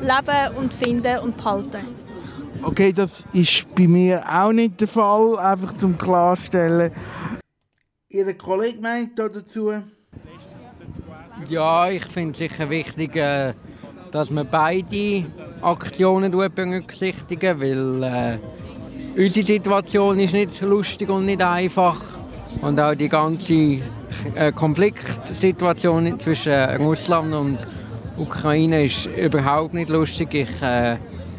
leben 0.00 0.56
und 0.56 0.74
finden 0.74 1.18
und 1.20 1.36
behalten. 1.36 2.07
Okay, 2.62 2.92
das 2.92 3.24
ist 3.32 3.74
bei 3.74 3.86
mir 3.86 4.22
auch 4.28 4.52
nicht 4.52 4.80
der 4.80 4.88
Fall, 4.88 5.38
einfach 5.38 5.76
zum 5.78 5.96
Klarstellen. 5.96 6.92
Ihr 8.10 8.34
Kollege 8.36 8.80
meint 8.80 9.18
dazu? 9.18 9.72
Ja, 11.48 11.90
ich 11.90 12.04
finde 12.06 12.32
es 12.32 12.38
sicher 12.38 12.68
wichtig, 12.68 13.14
äh, 13.16 13.52
dass 14.10 14.30
man 14.30 14.48
beide 14.50 15.26
Aktionen 15.62 16.32
berücksichtigen, 16.32 17.60
weil 17.60 18.02
äh, 18.02 18.38
unsere 19.20 19.46
Situation 19.46 20.18
ist 20.18 20.32
nicht 20.32 20.60
lustig 20.60 21.08
und 21.08 21.26
nicht 21.26 21.42
einfach 21.42 22.02
und 22.62 22.80
auch 22.80 22.94
die 22.94 23.08
ganze 23.08 23.80
äh, 24.34 24.52
Konfliktsituation 24.54 26.18
zwischen 26.18 26.54
Russland 26.78 27.34
und 27.34 27.66
Ukraine 28.16 28.84
ist 28.84 29.06
überhaupt 29.06 29.74
nicht 29.74 29.90
lustig. 29.90 30.34
Ich, 30.34 30.62
äh, 30.62 30.96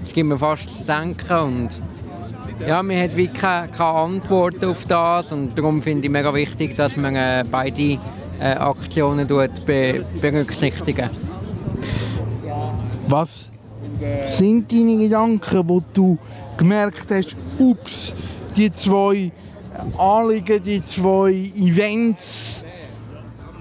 es 0.10 0.16
gibt 0.16 0.28
mir 0.28 0.40
fast 0.40 0.68
zu 0.76 0.84
denken 0.84 1.38
und 1.38 1.82
ja, 2.68 2.82
man 2.82 3.00
hat 3.00 3.16
wie 3.16 3.28
keine, 3.28 3.68
keine 3.68 3.90
Antwort 3.90 4.66
auf 4.66 4.86
das 4.86 5.32
und 5.32 5.56
darum 5.56 5.84
finde 5.84 6.06
ich 6.06 6.12
mega 6.12 6.34
wichtig, 6.34 6.76
dass 6.76 6.98
man 6.98 7.16
äh, 7.16 7.46
beide 7.50 8.00
äh, 8.40 8.56
Aktionen 8.58 9.28
be 9.28 10.04
berücksichtigen. 10.20 11.12
Was 13.08 13.50
sind 14.26 14.72
deine 14.72 14.98
Gedanken, 14.98 15.70
wo 15.70 15.84
du 15.94 16.18
gemerkt 16.58 17.12
hast, 17.12 17.36
ups, 17.60 18.16
die 18.56 18.74
zwei 18.74 19.32
Anliegen, 19.96 20.64
die 20.64 20.84
zwei 20.88 21.52
Events, 21.56 22.64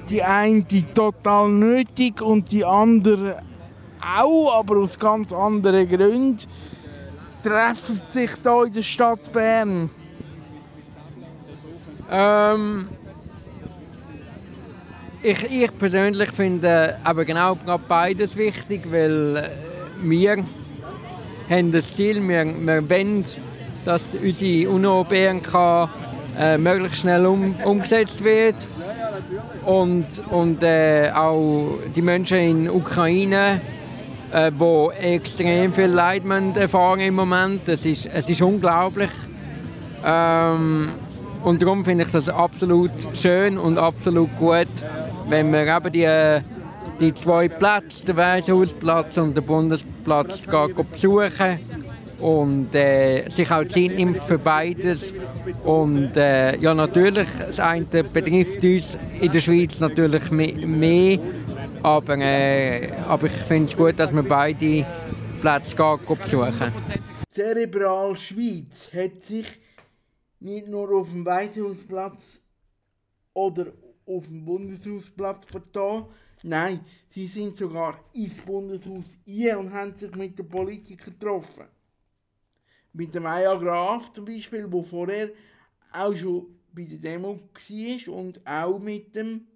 die 0.09 0.23
eine 0.23 0.64
total 0.95 1.50
nötig 1.50 2.23
und 2.23 2.50
die 2.50 2.64
andere 2.64 3.43
auch, 4.17 4.59
aber 4.59 4.79
aus 4.79 4.99
ganz 4.99 5.33
anderen 5.33 5.88
Gründen, 5.88 6.38
treffen 7.43 8.00
sich 8.11 8.31
hier 8.43 8.65
in 8.65 8.73
der 8.73 8.83
Stadt 8.83 9.33
Bern? 9.33 9.91
Ähm, 12.11 12.88
ich, 15.23 15.45
ich 15.50 15.79
persönlich 15.79 16.31
finde 16.33 16.97
aber 17.05 17.25
genau 17.25 17.57
beides 17.88 18.37
wichtig, 18.37 18.83
weil 18.91 19.37
äh, 19.37 19.50
wir 20.00 20.45
haben 21.50 21.73
das 21.73 21.93
Ziel, 21.93 22.27
wir, 22.27 22.45
wir 22.45 22.88
wollen, 22.88 23.25
dass 23.85 24.03
unsere 24.23 24.71
UNO-BNK 24.71 25.88
äh, 26.38 26.57
möglichst 26.57 27.00
schnell 27.00 27.27
um, 27.27 27.55
umgesetzt 27.65 28.23
wird 28.23 28.69
und, 29.67 30.07
und 30.31 30.62
äh, 30.62 31.11
auch 31.15 31.79
die 31.95 32.03
Menschen 32.03 32.38
in 32.38 32.71
Ukraine, 32.71 33.61
äh, 34.32 34.50
wo 34.56 34.90
extrem 34.90 35.73
viel 35.73 35.87
Leid 35.87 36.23
erfahren 36.54 37.00
im 37.00 37.14
Moment. 37.14 37.68
Es 37.68 37.85
ist, 37.85 38.06
es 38.06 38.28
ist 38.28 38.42
unglaublich. 38.42 39.11
Ähm, 40.04 40.90
und 41.44 41.62
darum 41.62 41.85
finde 41.85 42.04
ich 42.04 42.11
das 42.11 42.28
absolut 42.28 42.90
schön 43.14 43.58
und 43.58 43.78
absolut 43.78 44.28
gut, 44.38 44.68
wenn 45.28 45.52
wir 45.52 45.66
eben 45.66 45.92
die, 45.92 46.42
die 47.00 47.14
zwei 47.14 47.49
Plätze, 47.49 48.04
den 48.06 48.16
Weishausplatz 48.16 49.16
und 49.18 49.37
den 49.37 49.44
Bundesplatz, 49.44 50.42
besuchen 50.90 51.58
und 52.20 52.75
äh, 52.75 53.28
sich 53.30 53.50
auch 53.50 53.64
Zeit 53.64 53.97
nimmt 53.97 54.18
für 54.18 54.38
beides. 54.38 55.12
Und 55.62 56.16
äh, 56.16 56.56
ja, 56.56 56.75
natürlich, 56.75 57.28
das 57.38 57.61
eine 57.61 57.85
betrifft 57.85 58.62
uns 58.62 58.99
in 59.20 59.30
der 59.30 59.40
Schweiz 59.40 59.78
natürlich 59.78 60.30
mehr, 60.30 61.18
aber, 61.82 62.18
äh, 62.18 62.90
aber 63.06 63.26
ich 63.26 63.32
finde 63.32 63.70
es 63.70 63.76
gut, 63.76 63.99
dass 63.99 64.12
wir 64.12 64.23
beide 64.23 64.87
Plätze 65.40 65.75
besuchen. 65.75 66.73
Cerebral 67.32 68.16
Schweiz 68.16 68.90
hat 68.92 69.23
sich 69.23 69.47
nicht 70.40 70.68
nur 70.68 70.90
auf 70.90 71.08
dem 71.11 71.25
Weißhausplatz 71.25 72.40
oder 73.35 73.66
auf 74.06 74.26
dem 74.26 74.44
Bundeshausplatz 74.44 75.47
vertan, 75.47 76.06
nein, 76.42 76.80
sie 77.11 77.26
sind 77.26 77.56
sogar 77.56 78.04
ins 78.12 78.40
Bundeshaus 78.40 79.04
hier 79.25 79.58
und 79.58 79.73
haben 79.73 79.94
sich 79.94 80.14
mit 80.14 80.38
den 80.38 80.49
Politikern 80.49 81.14
getroffen. 81.18 81.66
Mit 82.92 83.14
dem 83.14 83.25
Maya 83.25 83.54
Graf 83.54 84.12
zum 84.12 84.25
Beispiel, 84.25 84.66
wo 84.70 84.82
vorher 84.82 85.30
auch 85.92 86.16
schon 86.16 86.47
bei 86.73 86.85
der 86.85 86.99
Demo 86.99 87.38
war 87.38 88.14
und 88.14 88.47
auch 88.47 88.78
mit 88.78 89.14
dem 89.14 89.47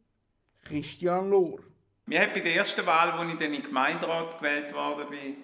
Christian 0.63 1.31
Lohr. 1.31 1.61
Mir 2.07 2.21
hat 2.21 2.35
bei 2.35 2.41
der 2.41 2.57
ersten 2.57 2.85
Wahl, 2.85 3.13
als 3.13 3.33
ich 3.33 3.39
dann 3.39 3.47
in 3.47 3.53
den 3.55 3.63
Gemeinderat 3.63 4.39
gewählt 4.39 4.75
worden 4.75 5.09
bin, 5.09 5.37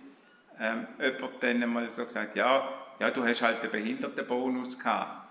ähm, 0.60 0.86
jemand 1.00 1.42
dann 1.42 1.72
mal 1.72 1.88
so 1.88 2.04
gesagt, 2.04 2.34
ja, 2.34 2.68
ja, 2.98 3.10
du 3.10 3.24
hast 3.24 3.42
halt 3.42 3.62
den 3.62 3.70
Behindertenbonus 3.70 4.78
gehabt. 4.78 5.28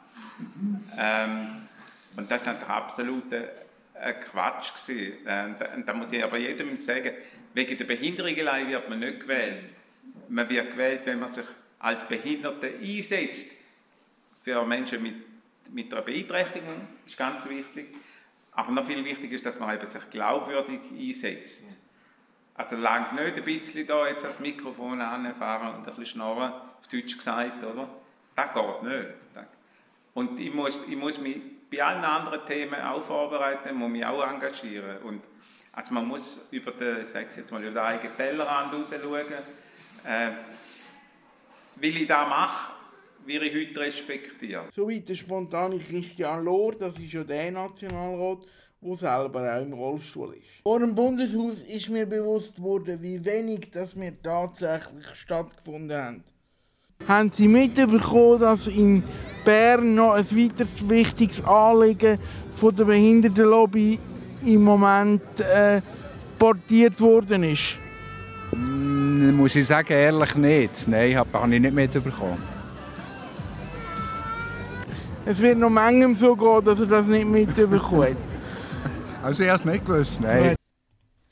ähm, 0.99 1.67
und 2.15 2.31
das 2.31 2.45
war 2.45 2.53
natürlich 2.53 2.69
absolut 2.69 3.33
ein 3.33 4.19
Quatsch. 4.21 4.73
Gewesen. 4.73 5.17
Und 5.75 5.87
da 5.87 5.93
muss 5.93 6.11
ich 6.11 6.23
aber 6.23 6.37
jedem 6.37 6.77
sagen, 6.77 7.11
wegen 7.53 7.77
der 7.77 7.85
Behinderung 7.85 8.35
wird 8.35 8.89
man 8.89 8.99
nicht 8.99 9.19
gewählt. 9.19 9.65
Man 10.29 10.49
wird 10.49 10.71
gewählt, 10.71 11.01
wenn 11.05 11.19
man 11.19 11.31
sich 11.31 11.45
als 11.79 12.07
Behinderte 12.07 12.73
einsetzt. 12.81 13.51
Für 14.43 14.65
Menschen 14.65 15.03
mit, 15.03 15.15
mit 15.73 15.91
einer 15.91 16.03
Beeinträchtigung 16.03 16.87
ist 17.05 17.17
ganz 17.17 17.47
wichtig. 17.49 17.87
Aber 18.57 18.71
noch 18.71 18.85
viel 18.85 19.05
wichtiger 19.05 19.35
ist, 19.35 19.45
dass 19.45 19.59
man 19.59 19.75
eben 19.75 19.85
sich 19.85 20.09
glaubwürdig 20.09 20.79
einsetzt. 20.91 21.77
Also 22.55 22.75
langt 22.75 23.13
nicht 23.13 23.37
ein 23.37 23.43
bisschen 23.43 23.85
da 23.85 24.07
jetzt 24.07 24.25
das 24.25 24.39
Mikrofon 24.39 24.99
anfahren 24.99 25.75
und 25.75 25.79
ein 25.81 25.83
bisschen 25.83 26.07
schnarren, 26.07 26.53
auf 26.53 26.87
Deutsch 26.91 27.15
gesagt, 27.15 27.63
oder? 27.63 27.87
Das 28.35 28.51
geht 28.51 28.83
nicht. 28.83 29.07
Und 30.15 30.39
ich 30.39 30.51
muss, 30.51 30.79
ich 30.89 30.97
muss 30.97 31.19
mich 31.19 31.37
bei 31.69 31.83
allen 31.83 32.03
anderen 32.03 32.47
Themen 32.47 32.81
auch 32.81 33.03
vorbereiten, 33.03 33.75
muss 33.75 33.91
mich 33.91 34.03
auch 34.03 34.27
engagieren. 34.27 34.97
Und 35.03 35.21
also 35.73 35.93
man 35.93 36.07
muss 36.07 36.47
über 36.49 36.71
den, 36.71 37.05
sage 37.05 37.27
jetzt 37.37 37.51
mal, 37.51 37.61
über 37.61 37.69
den 37.69 37.77
eigenen 37.77 38.17
Tellerrand 38.17 38.73
raus 38.73 38.87
schauen. 38.89 39.25
Äh, 40.03 40.31
will 41.75 41.95
ich 41.95 42.07
das 42.07 42.27
mache, 42.27 42.73
werde 43.27 43.47
ich 43.47 43.69
heute 43.69 43.79
respektiert. 43.81 44.73
Soweit 44.73 45.07
der 45.07 45.15
spontane 45.15 45.77
Christian 45.77 46.45
Lohr, 46.45 46.73
das 46.75 46.97
ist 46.97 47.13
ja 47.13 47.23
der 47.23 47.51
Nationalrat, 47.51 48.39
der 48.81 48.95
selber 48.95 49.55
auch 49.55 49.61
im 49.61 49.73
Rollstuhl 49.73 50.33
ist. 50.35 50.61
Vor 50.63 50.79
dem 50.79 50.95
Bundeshaus 50.95 51.61
ist 51.61 51.89
mir 51.89 52.05
bewusst 52.05 52.61
worden, 52.61 53.01
wie 53.01 53.23
wenig 53.23 53.69
das 53.71 53.95
mir 53.95 54.13
tatsächlich 54.21 55.07
stattgefunden 55.15 55.97
hat. 55.97 56.21
Haben 57.07 57.31
Sie 57.35 57.47
mitbekommen, 57.47 58.39
dass 58.39 58.67
in 58.67 59.03
Bern 59.45 59.95
noch 59.95 60.13
ein 60.13 60.25
weiteres 60.31 60.89
wichtiges 60.89 61.43
Anliegen 61.43 62.17
von 62.53 62.75
der 62.75 62.85
Behindertenlobby 62.85 63.99
im 64.45 64.63
Moment 64.63 65.21
äh, 65.39 65.81
portiert 66.39 66.99
worden 66.99 67.43
ist? 67.43 67.77
Muss 68.53 69.55
ich 69.55 69.67
sagen, 69.67 69.93
ehrlich 69.93 70.35
nicht. 70.35 70.87
Nein, 70.87 71.15
habe 71.15 71.55
ich 71.55 71.61
nicht 71.61 71.73
mitbekommen. 71.73 72.56
Es 75.29 75.41
wird 75.41 75.57
noch 75.57 75.69
manchem 75.69 76.15
so 76.15 76.37
gehen, 76.37 76.63
dass 76.63 76.79
er 76.79 76.85
das 76.85 77.05
nicht 77.05 77.27
mitbekommt. 77.27 78.15
also 79.21 79.43
ich 79.43 79.49
habe 79.49 79.59
es 79.59 79.65
nicht 79.65 79.85
gewusst, 79.85 80.21
nein. 80.21 80.55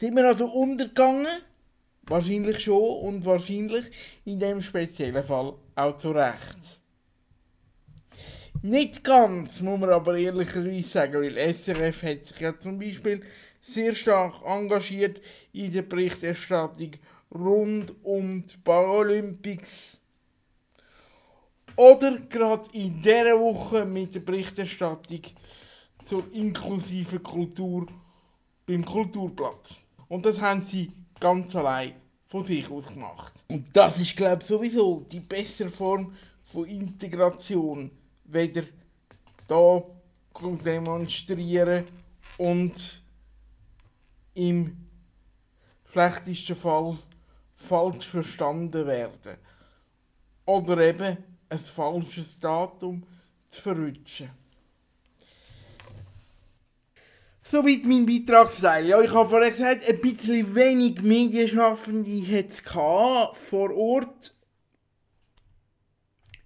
Sind 0.01 0.15
wir 0.17 0.27
also 0.27 0.47
untergegangen? 0.47 1.27
Wahrscheinlich 2.01 2.59
schon 2.59 2.99
und 2.99 3.25
wahrscheinlich 3.25 3.85
in 4.25 4.37
dem 4.37 4.61
speziellen 4.61 5.23
Fall 5.23 5.53
auch 5.75 5.95
zu 5.95 6.11
Recht. 6.11 6.57
Nicht 8.61 9.01
ganz, 9.01 9.61
muss 9.61 9.79
man 9.79 9.89
aber 9.89 10.17
ehrlicherweise 10.17 10.89
sagen, 10.89 11.21
weil 11.21 11.37
SRF 11.37 12.03
hat 12.03 12.25
sich 12.25 12.39
ja 12.41 12.59
zum 12.59 12.77
Beispiel 12.77 13.21
sehr 13.61 13.95
stark 13.95 14.45
engagiert 14.45 15.21
in 15.53 15.71
der 15.71 15.83
Berichterstattung 15.83 16.91
rund 17.33 17.95
um 18.03 18.45
die 18.45 18.57
Paralympics. 18.61 19.94
Oder 21.75 22.19
gerade 22.19 22.69
in 22.73 23.01
dieser 23.01 23.39
Woche 23.39 23.85
mit 23.85 24.15
der 24.15 24.21
Berichterstattung 24.21 25.21
zur 26.03 26.31
inklusiven 26.33 27.21
Kultur 27.21 27.87
beim 28.65 28.85
Kulturplatz. 28.85 29.75
Und 30.07 30.25
das 30.25 30.39
haben 30.39 30.65
sie 30.65 30.91
ganz 31.19 31.55
allein 31.55 31.93
von 32.27 32.45
sich 32.45 32.69
aus 32.69 32.87
gemacht. 32.87 33.33
Und 33.47 33.65
das 33.73 33.99
ist, 33.99 34.15
glaube 34.15 34.41
ich, 34.41 34.47
sowieso 34.47 35.05
die 35.11 35.19
bessere 35.19 35.69
Form 35.69 36.13
von 36.43 36.65
Integration, 36.65 37.91
weder 38.25 38.63
da 39.47 39.83
demonstrieren 40.65 41.85
und 42.37 43.01
im 44.33 44.77
schlechtesten 45.91 46.55
Fall 46.55 46.97
falsch 47.55 48.07
verstanden 48.07 48.85
werden. 48.85 49.37
Oder 50.45 50.77
eben 50.79 51.17
ein 51.55 51.59
falsches 51.59 52.39
Datum 52.39 53.03
zu 53.49 53.61
verrutschen. 53.61 54.29
Soweit 57.47 57.83
mein 57.85 58.05
Beitragsteil. 58.05 58.87
Ja, 58.87 59.01
ich 59.01 59.11
habe 59.11 59.29
vorher 59.29 59.51
gesagt, 59.51 59.87
ein 59.87 60.01
bisschen 60.01 60.55
wenig 60.55 61.01
Medienschaffende 61.01 62.37
hat 62.37 62.49
es 62.49 62.61
vor 63.39 63.75
Ort, 63.75 64.35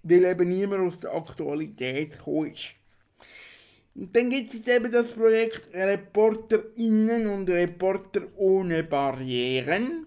weil 0.02 0.24
eben 0.24 0.48
niemand 0.50 0.86
aus 0.86 0.98
der 0.98 1.14
Aktualität 1.14 2.18
gekommen. 2.18 2.54
Und 3.94 4.14
dann 4.14 4.30
gibt 4.30 4.54
es 4.54 4.66
eben 4.66 4.92
das 4.92 5.12
Projekt 5.12 5.74
ReporterInnen 5.74 7.26
und 7.26 7.48
Reporter 7.48 8.22
ohne 8.36 8.84
Barrieren, 8.84 10.06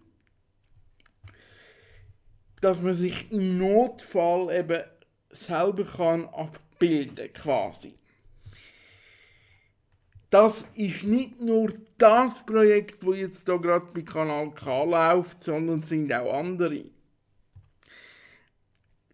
dass 2.62 2.82
man 2.82 2.94
sich 2.94 3.32
im 3.32 3.58
Notfall 3.58 4.56
eben 4.58 4.82
selber 5.34 5.84
kann 5.84 6.26
abbilden 6.30 7.32
quasi 7.34 7.94
das 10.34 10.66
ist 10.76 11.04
nicht 11.04 11.42
nur 11.42 11.72
das 12.00 12.44
Projekt, 12.44 13.06
wo 13.06 13.14
jetzt 13.14 13.48
da 13.48 13.58
gerade 13.58 13.86
bei 13.94 14.02
Kanal 14.02 14.50
K 14.56 14.84
läuft, 14.84 15.44
sondern 15.44 15.82
es 15.82 15.90
sind 15.90 16.12
auch 16.12 16.34
andere. 16.34 16.86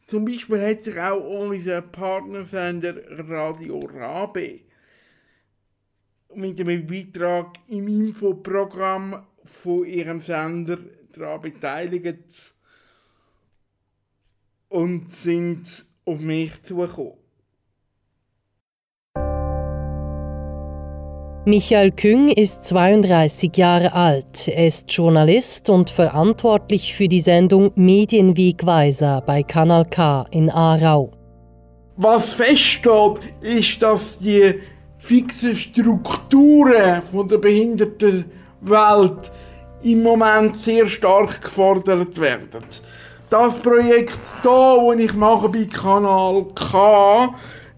Zum 0.07 0.23
Beispiel 0.23 0.65
hat 0.65 0.85
sich 0.85 0.97
auch 0.97 1.19
unser 1.19 1.81
Partnersender 1.81 2.95
Radio 3.27 3.79
Rabe 3.79 4.61
mit 6.35 6.57
einem 6.61 6.87
Beitrag 6.87 7.57
im 7.67 7.89
Infoprogramm 7.89 9.27
von 9.43 9.83
ihrem 9.83 10.21
Sender 10.21 10.77
daran 11.11 11.41
beteiligt 11.41 12.53
und 14.69 15.11
sind 15.11 15.85
auf 16.09 16.19
mich 16.19 16.61
zugekommen. 16.63 17.13
Michael 21.45 21.91
Küng 21.91 22.29
ist 22.29 22.65
32 22.65 23.55
Jahre 23.55 23.93
alt. 23.93 24.47
Er 24.47 24.67
ist 24.67 24.91
Journalist 24.91 25.69
und 25.69 25.89
verantwortlich 25.89 26.93
für 26.93 27.07
die 27.07 27.21
Sendung 27.21 27.71
Medienwegweiser 27.75 29.23
bei 29.25 29.43
Kanal 29.43 29.85
K 29.85 30.27
in 30.31 30.49
Aarau. 30.49 31.11
Was 31.95 32.33
feststeht, 32.33 33.19
ist, 33.41 33.81
dass 33.81 34.19
die 34.19 34.55
fixen 34.97 35.55
Strukturen 35.55 37.01
von 37.01 37.27
der 37.27 37.37
Behindertenwelt 37.37 39.31
im 39.81 40.03
Moment 40.03 40.57
sehr 40.57 40.87
stark 40.87 41.41
gefordert 41.41 42.19
werden. 42.19 42.63
Das 43.29 43.59
Projekt 43.59 44.19
hier, 44.41 44.95
das 44.95 44.99
ich 45.05 45.13
mache 45.13 45.49
bei 45.49 45.65
Kanal 45.65 46.47
K, 46.55 47.35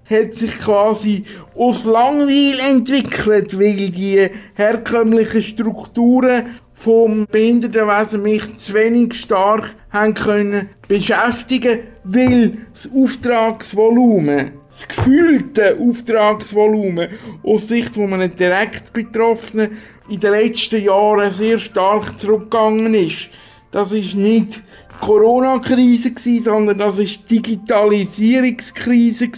hat 0.10 0.34
sich 0.34 0.58
quasi 0.58 1.26
aus 1.54 1.84
Langweil 1.84 2.58
entwickelt, 2.70 3.60
weil 3.60 3.90
die 3.90 4.30
herkömmlichen 4.56 5.42
Strukturen 5.42 6.58
vom 6.74 7.28
Behindertenwesen 7.30 8.22
mich 8.22 8.58
zu 8.60 8.74
wenig 8.76 9.16
stark 9.16 9.76
haben 9.90 10.14
können 10.14 10.70
beschäftigen, 10.88 11.80
weil 12.06 12.60
das 12.74 12.90
Auftragsvolumen, 12.96 14.52
das 14.70 14.88
gefühlte 14.88 15.78
Auftragsvolumen 15.78 17.10
aus 17.44 17.68
Sicht 17.68 17.94
von 17.94 18.14
einem 18.14 18.34
direkt 18.34 18.94
Betroffenen 18.94 19.78
in 20.10 20.22
den 20.22 20.32
letzten 20.32 20.82
Jahren 20.82 21.34
sehr 21.34 21.60
stark 21.60 22.18
zurückgegangen 22.18 22.94
ist. 22.94 23.28
Das 23.72 23.92
ist 23.92 24.16
nicht 24.16 24.64
Corona-Krise 25.00 26.14
sondern 26.44 26.78
das 26.78 27.00
ist 27.00 27.22
Digitalisierungskrise 27.30 29.32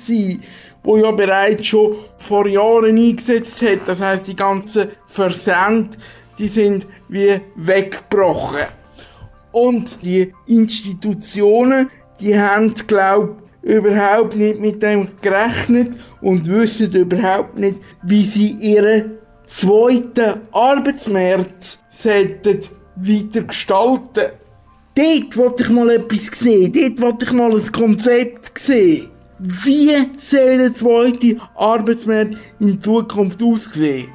die 0.86 1.00
ja 1.00 1.12
bereits 1.12 1.68
schon 1.68 1.96
vor 2.18 2.46
Jahren 2.48 2.98
eingesetzt 2.98 3.62
hat. 3.62 3.88
Das 3.88 4.02
heißt, 4.02 4.28
die 4.28 4.36
ganzen 4.36 4.90
Versände, 5.08 5.96
die 6.38 6.50
sind 6.50 6.86
wie 7.08 7.40
weggebrochen. 7.56 8.66
Und 9.52 10.04
die 10.04 10.34
Institutionen, 10.48 11.90
die 12.20 12.38
haben, 12.38 12.74
glaube 12.88 13.38
überhaupt 13.62 14.36
nicht 14.36 14.60
mit 14.60 14.84
dem 14.84 15.08
gerechnet 15.22 15.94
und 16.20 16.46
wissen 16.48 16.92
überhaupt 16.92 17.58
nicht, 17.58 17.78
wie 18.02 18.24
sie 18.24 18.52
ihren 18.52 19.20
zweiten 19.46 20.42
Arbeitsmarkt 20.52 21.80
sollten 21.92 22.60
weiter 22.96 23.44
gestalten. 23.44 24.32
Dort 24.96 25.38
wollte 25.38 25.64
ich 25.64 25.70
mal 25.70 25.90
etwas 25.90 26.40
sehen, 26.40 26.72
dort 26.72 27.02
wollte 27.02 27.26
ich 27.26 27.32
mal 27.32 27.52
ein 27.52 27.72
Konzept 27.72 28.60
sehen. 28.60 29.10
Wie 29.40 29.92
soll 30.20 30.58
der 30.58 30.76
zweite 30.76 31.38
Arbeitsmarkt 31.56 32.38
in 32.60 32.80
Zukunft 32.80 33.42
aussehen? 33.42 34.10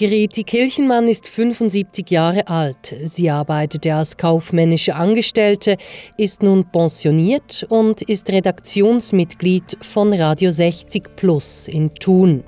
Greti 0.00 0.44
Kirchenmann 0.44 1.08
ist 1.08 1.28
75 1.28 2.10
Jahre 2.10 2.48
alt. 2.48 2.94
Sie 3.04 3.28
arbeitete 3.28 3.94
als 3.94 4.16
kaufmännische 4.16 4.94
Angestellte, 4.94 5.76
ist 6.16 6.42
nun 6.42 6.64
pensioniert 6.64 7.66
und 7.68 8.00
ist 8.00 8.30
Redaktionsmitglied 8.30 9.76
von 9.82 10.14
Radio 10.14 10.52
60 10.52 11.16
Plus 11.16 11.68
in 11.68 11.92
Thun. 11.92 12.44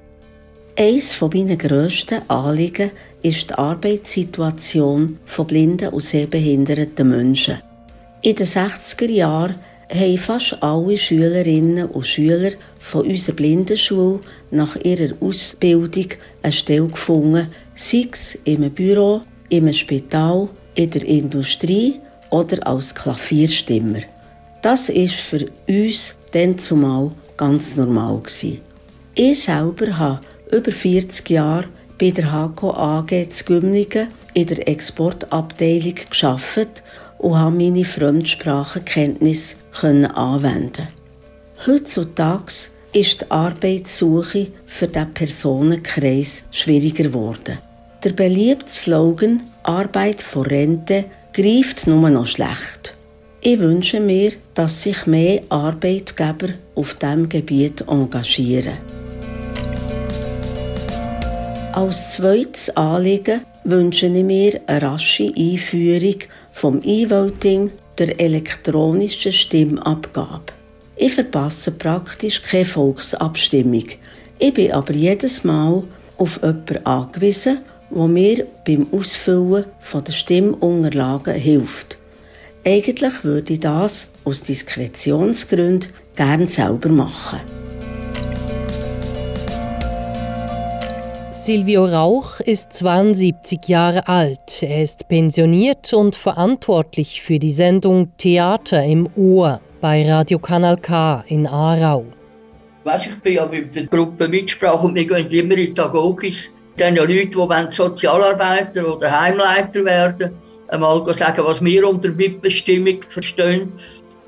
Eines 0.74 1.20
meiner 1.20 1.56
grössten 1.56 2.22
Anliegen 2.28 2.92
ist 3.22 3.50
die 3.50 3.54
Arbeitssituation 3.54 5.18
von 5.26 5.46
blinden 5.46 5.90
und 5.90 6.02
sehbehinderten 6.02 7.11
Menschen. 7.11 7.58
In 8.22 8.37
den 8.37 8.46
60er 8.46 9.11
Jahren 9.11 9.56
haben 9.92 10.16
fast 10.16 10.62
alle 10.62 10.96
Schülerinnen 10.96 11.88
und 11.88 12.06
Schüler 12.06 12.52
von 12.80 13.06
unserer 13.06 13.37
Blindenschule 13.37 14.20
nach 14.50 14.74
ihrer 14.76 15.14
Ausbildung 15.20 16.08
eine 16.42 16.52
Stelle 16.52 16.88
gefunden, 16.88 17.48
sei 17.74 18.08
es 18.11 18.38
im 18.44 18.70
Büro, 18.70 19.20
im 19.50 19.70
Spital, 19.74 20.48
in 20.74 20.90
der 20.90 21.04
Industrie 21.04 22.00
oder 22.30 22.66
als 22.66 22.94
Klavierstimmer. 22.94 24.00
Das 24.62 24.88
ist 24.88 25.14
für 25.16 25.50
uns 25.68 26.16
dann 26.32 26.56
zumal 26.56 27.11
ganz 27.37 27.76
normal. 27.76 28.22
Ich 29.14 29.42
selber 29.42 29.98
habe 29.98 30.20
über 30.52 30.70
40 30.70 31.30
Jahre 31.30 31.68
bei 31.98 32.10
der 32.10 32.30
HKO 32.30 32.72
AG 32.72 33.28
zu 33.30 33.44
Gümligen 33.44 34.08
in 34.34 34.46
der 34.46 34.68
Exportabteilung 34.68 35.94
geschafft 36.08 36.82
und 37.18 37.38
habe 37.38 37.56
meine 37.56 37.84
Fremdsprachenkenntnis 37.84 39.56
anwenden. 39.82 40.88
Heutzutage 41.66 42.52
ist 42.92 43.22
die 43.22 43.30
Arbeitssuche 43.30 44.48
für 44.66 44.86
diesen 44.86 45.14
Personenkreis 45.14 46.44
schwieriger 46.50 47.04
geworden. 47.04 47.58
Der 48.04 48.10
beliebte 48.10 48.70
Slogan 48.70 49.42
Arbeit 49.62 50.20
vor 50.20 50.46
Rente 50.46 51.04
greift 51.32 51.86
nur 51.86 52.10
noch 52.10 52.26
schlecht. 52.26 52.94
Ich 53.40 53.58
wünsche 53.58 54.00
mir, 54.00 54.32
dass 54.54 54.82
sich 54.82 55.06
mehr 55.06 55.42
Arbeitgeber 55.48 56.48
auf 56.74 56.94
diesem 56.96 57.28
Gebiet 57.28 57.84
engagieren. 57.88 58.78
Als 61.74 62.12
zweites 62.12 62.68
Anliegen 62.76 63.46
wünsche 63.64 64.06
ich 64.06 64.24
mir 64.24 64.61
eine 64.66 64.82
rasche 64.82 65.32
Einführung 65.35 66.16
vom 66.52 66.82
E-Voting, 66.85 67.70
der 67.98 68.20
elektronischen 68.20 69.32
Stimmabgabe. 69.32 70.52
Ich 70.96 71.14
verpasse 71.14 71.70
praktisch 71.70 72.42
keine 72.42 72.66
Volksabstimmung. 72.66 73.87
Ich 74.38 74.52
bin 74.52 74.72
aber 74.72 74.92
jedes 74.92 75.44
Mal 75.44 75.82
auf 76.18 76.40
jemanden 76.42 76.85
angewiesen, 76.85 77.61
der 77.90 78.06
mir 78.06 78.46
beim 78.66 78.87
Ausfüllen 78.92 79.64
der 79.94 80.12
Stimmunterlagen 80.12 81.35
hilft. 81.35 81.96
Eigentlich 82.66 83.24
würde 83.24 83.54
ich 83.54 83.61
das 83.61 84.08
aus 84.24 84.42
Diskretionsgründen 84.42 85.88
gern 86.16 86.46
selber 86.46 86.90
machen. 86.90 87.40
Silvio 91.44 91.87
Rauch 91.87 92.38
ist 92.38 92.72
72 92.72 93.66
Jahre 93.66 94.07
alt. 94.07 94.62
Er 94.62 94.85
ist 94.85 95.09
pensioniert 95.09 95.92
und 95.92 96.14
verantwortlich 96.14 97.20
für 97.20 97.40
die 97.40 97.50
Sendung 97.50 98.16
Theater 98.16 98.85
im 98.85 99.09
Ohr 99.16 99.61
bei 99.81 100.09
Radio 100.09 100.38
Kanal 100.38 100.76
K 100.76 101.24
in 101.26 101.48
Aarau. 101.48 102.05
Weißt, 102.85 103.07
ich 103.07 103.16
bin 103.16 103.33
ja 103.33 103.46
mit 103.46 103.74
der 103.74 103.87
Gruppe 103.87 104.28
Mitsprache 104.28 104.87
und 104.87 104.94
wir 104.94 105.05
gehen 105.05 105.28
immer 105.31 105.57
in 105.59 105.74
Tagogis. 105.74 106.48
Dann 106.76 106.94
ja 106.94 107.02
Leute, 107.02 107.26
die 107.26 107.74
Sozialarbeiter 107.74 108.94
oder 108.94 109.20
Heimleiter 109.20 109.85
werden, 109.85 110.31
einmal 110.68 111.12
sagen, 111.12 111.42
was 111.44 111.61
wir 111.61 111.88
unter 111.88 112.11
Mitbestimmung 112.11 113.02
verstehen. 113.09 113.72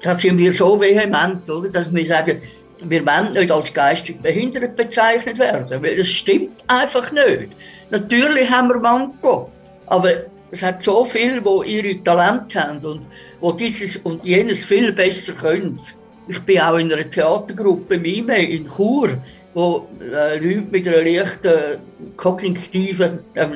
Da 0.03 0.19
sind 0.19 0.37
wir 0.39 0.53
so 0.53 0.81
vehement, 0.81 1.49
oder, 1.49 1.69
dass 1.69 1.95
wir 1.95 2.05
sagen, 2.05 2.43
wir 2.89 3.07
wollen 3.07 3.33
nicht 3.33 3.51
als 3.51 3.73
geistig 3.73 4.21
behindert 4.21 4.77
bezeichnet 4.77 5.39
werden, 5.39 5.83
weil 5.83 5.97
das 5.97 6.09
stimmt 6.09 6.63
einfach 6.67 7.11
nicht. 7.13 7.49
Natürlich 7.91 8.51
haben 8.51 8.69
wir 8.69 8.79
Manko, 8.79 9.51
aber 9.87 10.11
es 10.51 10.63
hat 10.63 10.83
so 10.83 11.05
viele, 11.05 11.43
die 11.43 11.77
ihre 11.77 12.03
Talente 12.03 12.61
haben 12.61 12.85
und 12.85 13.07
wo 13.41 13.53
dieses 13.53 13.97
und 13.99 14.25
jenes 14.25 14.65
viel 14.65 14.93
besser 14.93 15.33
können. 15.33 15.81
Ich 16.29 16.41
bin 16.41 16.61
auch 16.61 16.79
in 16.79 16.93
einer 16.93 17.11
Theatergruppe 17.11 17.99
MIME 17.99 18.39
in 18.39 18.69
Chur, 18.69 19.19
wo 19.53 19.89
äh, 20.01 20.39
Leute 20.39 20.67
mit 20.71 20.89
einer 20.89 21.03
leichten 21.03 21.79
kognitiven, 22.17 23.19
äh, 23.35 23.47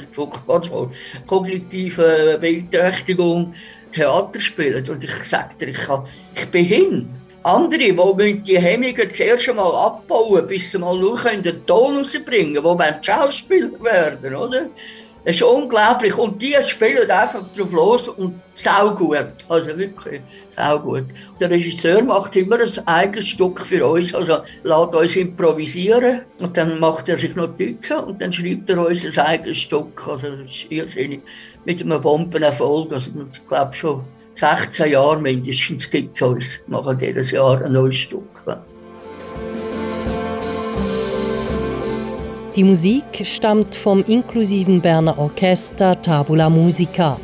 kognitiven 1.27 2.41
Beeinträchtigung 2.41 3.55
Theater 3.93 4.41
spielen. 4.41 4.89
Und 4.89 5.03
ich 5.03 5.15
sagte, 5.25 5.67
ich, 5.67 5.79
ich 6.35 6.47
bin 6.49 6.65
hin. 6.65 7.09
Andere, 7.43 7.79
die 7.79 8.41
die 8.41 8.59
Hemmungen 8.59 9.11
zuerst 9.11 9.49
einmal 9.49 9.75
abbauen, 9.75 10.47
bis 10.47 10.71
sie 10.71 10.79
mal 10.79 10.99
nur 10.99 11.19
den 11.19 11.67
Ton 11.67 11.99
rausbringen 11.99 12.63
können, 12.63 12.95
die 13.01 13.07
Schauspieler 13.07 13.71
werden, 13.83 14.35
oder? 14.35 14.67
Das 15.25 15.37
ist 15.37 15.43
unglaublich. 15.43 16.17
Und 16.17 16.41
die 16.41 16.57
spielen 16.65 17.11
einfach 17.11 17.43
drauf 17.55 17.73
los 17.73 18.09
und 18.09 18.41
sau 18.55 18.95
gut. 18.95 19.27
Also 19.49 19.77
wirklich 19.77 20.23
sau 20.57 20.79
gut. 20.79 21.05
Der 21.39 21.51
Regisseur 21.51 22.03
macht 22.03 22.35
immer 22.37 22.59
ein 22.59 22.87
eigenes 22.87 23.29
Stück 23.29 23.61
für 23.61 23.87
uns. 23.87 24.15
Also 24.15 24.39
lässt 24.63 24.95
uns 24.95 25.17
improvisieren 25.17 26.23
und 26.39 26.57
dann 26.57 26.81
macht 26.81 27.09
er 27.09 27.19
sich 27.19 27.35
Notizen 27.37 27.99
und 27.99 28.23
dann 28.23 28.33
schreibt 28.33 28.71
er 28.71 28.87
uns 28.87 29.05
ein 29.05 29.27
eigenes 29.27 29.59
Stück. 29.59 30.07
Also 30.09 30.29
das 30.31 30.51
ist 30.51 30.67
irrsinnig. 30.71 31.21
Mit 31.65 31.83
einem 31.83 32.01
Bombenerfolg. 32.01 32.93
Also 32.93 33.11
ich 33.31 33.49
glaube 33.49 33.75
schon 33.75 34.05
16 34.39 34.93
Jahre 34.93 35.21
mindestens 35.21 35.91
gibt 35.91 36.15
es 36.15 36.23
uns 36.23 36.45
machen 36.69 36.97
jedes 37.01 37.33
Jahr 37.33 37.61
ein 37.61 37.73
neues 37.73 37.97
Stück. 37.97 38.23
Die 42.55 42.63
Musik 42.63 43.05
stammt 43.25 43.75
vom 43.75 44.05
inklusiven 44.07 44.81
Berner 44.81 45.19
Orchester 45.19 46.01
Tabula 46.01 46.49
Musica. 46.49 47.19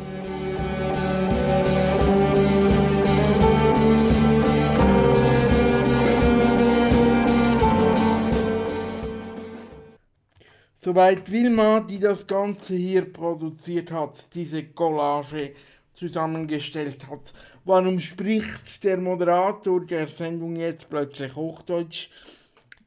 Soweit 10.75 11.31
Wilma, 11.31 11.79
die 11.79 11.99
das 11.99 12.27
Ganze 12.27 12.75
hier 12.75 13.11
produziert 13.11 13.91
hat, 13.91 14.33
diese 14.33 14.65
Collage 14.65 15.53
zusammengestellt 15.95 17.07
hat. 17.09 17.33
Warum 17.63 17.99
spricht 17.99 18.83
der 18.83 18.97
Moderator 18.97 19.85
der 19.85 20.07
Sendung 20.07 20.55
jetzt 20.55 20.89
plötzlich 20.89 21.35
Hochdeutsch? 21.35 22.09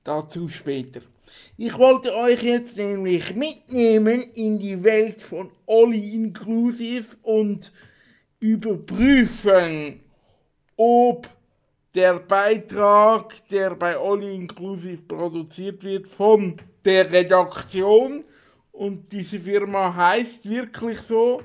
Dazu 0.05 0.49
später. 0.49 1.01
Ich 1.57 1.77
wollte 1.77 2.15
euch 2.15 2.43
jetzt 2.43 2.77
nämlich 2.77 3.35
mitnehmen 3.35 4.23
in 4.35 4.59
die 4.59 4.83
Welt 4.83 5.21
von 5.21 5.51
Olli 5.67 6.15
Inclusive 6.15 7.17
und 7.23 7.73
überprüfen, 8.41 10.01
ob 10.77 11.29
der 11.95 12.21
Beitrag, 12.21 13.47
der 13.49 13.75
bei 13.75 13.99
Olli 13.99 14.35
Inclusive 14.35 15.03
produziert 15.03 15.83
wird, 15.83 16.07
von 16.07 16.57
der 16.85 17.11
Redaktion, 17.11 18.25
und 18.71 19.11
diese 19.11 19.41
Firma 19.41 19.93
heißt 19.93 20.49
wirklich 20.49 21.01
so, 21.01 21.43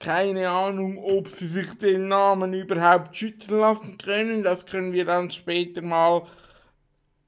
keine 0.00 0.48
Ahnung, 0.48 0.98
ob 0.98 1.28
sie 1.28 1.46
sich 1.46 1.74
den 1.74 2.08
Namen 2.08 2.54
überhaupt 2.54 3.14
schützen 3.14 3.58
lassen 3.58 3.98
können. 3.98 4.42
Das 4.42 4.64
können 4.64 4.94
wir 4.94 5.04
dann 5.04 5.30
später 5.30 5.82
mal 5.82 6.22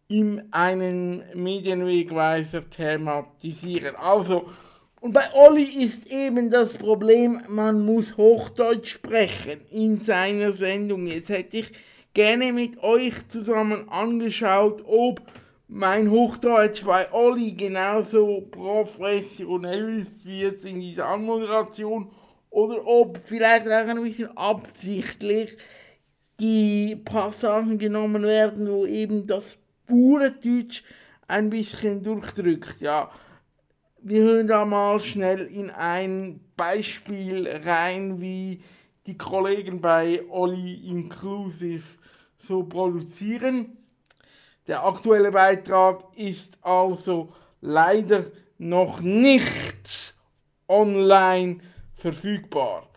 in 0.09 0.43
einem 0.53 1.23
Medienwegweiser 1.35 2.69
thematisieren. 2.69 3.95
Also, 3.97 4.47
und 5.01 5.13
bei 5.13 5.25
Olli 5.35 5.85
ist 5.85 6.11
eben 6.11 6.51
das 6.51 6.73
Problem, 6.73 7.43
man 7.49 7.85
muss 7.85 8.17
Hochdeutsch 8.17 8.93
sprechen 8.93 9.61
in 9.71 10.01
seiner 10.01 10.53
Sendung. 10.53 11.07
Jetzt 11.07 11.29
hätte 11.29 11.59
ich 11.59 11.73
gerne 12.15 12.53
mit 12.53 12.83
euch 12.83 13.29
zusammen 13.29 13.89
angeschaut, 13.91 14.83
ob 14.87 15.21
mein 15.69 16.11
Hochdeutsch 16.11 16.85
bei 16.85 17.13
Olli 17.13 17.53
genauso 17.53 18.43
professionell 18.51 20.03
ist 20.03 20.25
wie 20.25 20.41
jetzt 20.41 20.65
in 20.65 20.81
dieser 20.81 21.07
Anmoderation 21.07 22.11
oder 22.53 22.87
ob 22.87 23.19
vielleicht 23.25 23.67
auch 23.67 23.89
ein 23.89 24.03
bisschen 24.03 24.37
absichtlich 24.37 25.57
die 26.39 26.97
Passagen 26.97 27.79
genommen 27.79 28.23
werden, 28.23 28.71
wo 28.71 28.85
eben 28.85 29.27
das 29.27 29.57
pure 29.87 30.31
Deutsch 30.33 30.85
ein 31.27 31.49
bisschen 31.49 32.03
durchdrückt. 32.03 32.81
Ja, 32.81 33.11
wir 34.03 34.23
hören 34.23 34.47
da 34.47 34.67
mal 34.67 35.01
schnell 35.01 35.47
in 35.47 35.71
ein 35.71 36.41
Beispiel 36.55 37.49
rein, 37.49 38.21
wie 38.21 38.63
die 39.07 39.17
Kollegen 39.17 39.81
bei 39.81 40.23
Olli 40.29 40.91
Inclusive 40.91 41.99
so 42.39 42.65
produzieren. 42.65 43.79
Der 44.67 44.85
aktuelle 44.85 45.31
Beitrag 45.31 46.05
ist 46.17 46.59
also 46.61 47.33
leider 47.63 48.27
noch 48.59 49.01
nicht 49.01 50.15
online 50.69 51.61
verfügbar. 52.03 52.89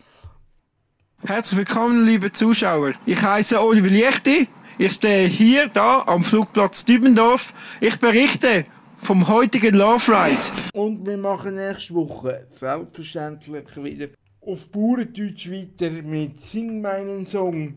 Herzlich 1.24 1.58
willkommen, 1.58 2.04
liebe 2.04 2.32
Zuschauer. 2.32 2.92
Ich 3.06 3.22
heiße 3.22 3.62
Oliver 3.62 3.88
Liechti. 3.88 4.48
Ich 4.78 4.92
stehe 4.94 5.28
hier, 5.28 5.68
da, 5.68 6.02
am 6.06 6.24
Flugplatz 6.24 6.84
Dübendorf. 6.84 7.54
Ich 7.80 7.98
berichte 8.00 8.66
vom 8.98 9.28
heutigen 9.28 9.74
Love 9.74 10.12
Ride. 10.12 10.46
Und 10.72 11.06
wir 11.06 11.16
machen 11.16 11.54
nächste 11.54 11.94
Woche 11.94 12.48
selbstverständlich 12.50 13.76
wieder 13.76 14.08
auf 14.40 14.68
Bauerndeutsch 14.72 15.50
weiter 15.52 15.90
mit 15.90 16.42
Sing 16.42 16.80
meinen 16.80 17.26
Song. 17.26 17.74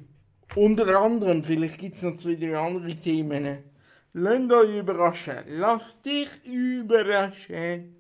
Unter 0.56 1.00
anderem, 1.00 1.44
vielleicht 1.44 1.78
gibt 1.78 1.98
es 1.98 2.02
noch 2.02 2.26
wieder 2.26 2.60
andere 2.60 2.96
Themen. 2.96 3.60
Lasst 4.13 4.52
euch 4.52 4.80
überraschen. 4.80 5.44
Lass 5.48 6.02
dich 6.02 6.30
überraschen. 6.44 7.96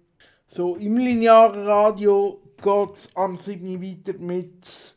So, 0.47 0.75
im 0.77 0.97
linearen 0.97 1.63
Radio 1.67 2.41
geht 2.61 3.09
am 3.15 3.37
7. 3.37 3.81
weiter 3.81 4.17
mit 4.19 4.95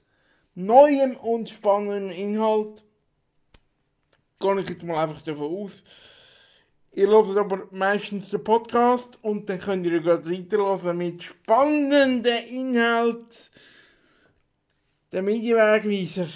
neuem 0.54 1.16
und 1.16 1.48
spannendem 1.48 2.10
Inhalt. 2.10 2.84
Gehe 4.40 4.60
ich 4.60 4.68
jetzt 4.68 4.82
mal 4.82 4.98
einfach 4.98 5.22
davon 5.22 5.64
aus. 5.64 5.82
Ihr 6.94 7.08
hört 7.08 7.36
aber 7.38 7.68
meistens 7.70 8.28
den 8.28 8.44
Podcast 8.44 9.18
und 9.22 9.48
dann 9.48 9.60
könnt 9.60 9.86
ihr 9.86 10.00
gerade 10.00 10.30
weiterhören 10.30 10.98
mit 10.98 11.22
spannenden 11.22 12.44
Inhalt. 12.48 13.50
Der 15.10 15.22
Medienwegweiser. 15.22 16.28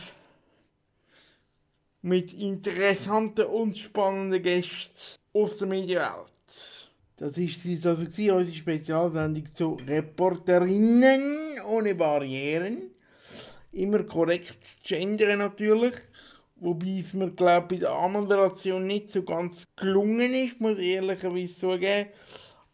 Mit 2.02 2.32
interessanten 2.32 3.46
und 3.46 3.76
spannenden 3.76 4.42
Gästen 4.42 5.18
aus 5.32 5.58
der 5.58 5.66
Medienwelt. 5.66 6.35
Das 7.18 7.38
ist 7.38 7.62
sie 7.62 7.80
also 7.82 8.02
unsere 8.02 8.44
Spezialsendung 8.54 9.44
zu 9.54 9.78
Reporterinnen 9.88 11.58
ohne 11.66 11.94
Barrieren. 11.94 12.90
Immer 13.72 14.04
korrekt 14.04 14.58
gendern 14.82 15.38
natürlich. 15.38 15.94
Wobei 16.56 17.00
es 17.00 17.14
mir, 17.14 17.30
glaube 17.30 17.68
bei 17.68 17.76
der 17.76 17.92
Anmoderation 17.92 18.86
nicht 18.86 19.12
so 19.12 19.22
ganz 19.22 19.64
gelungen 19.76 20.34
ist, 20.34 20.60
muss 20.60 20.78
ich 20.78 20.96
ehrlicherweise 20.96 21.58
zugeben. 21.58 22.10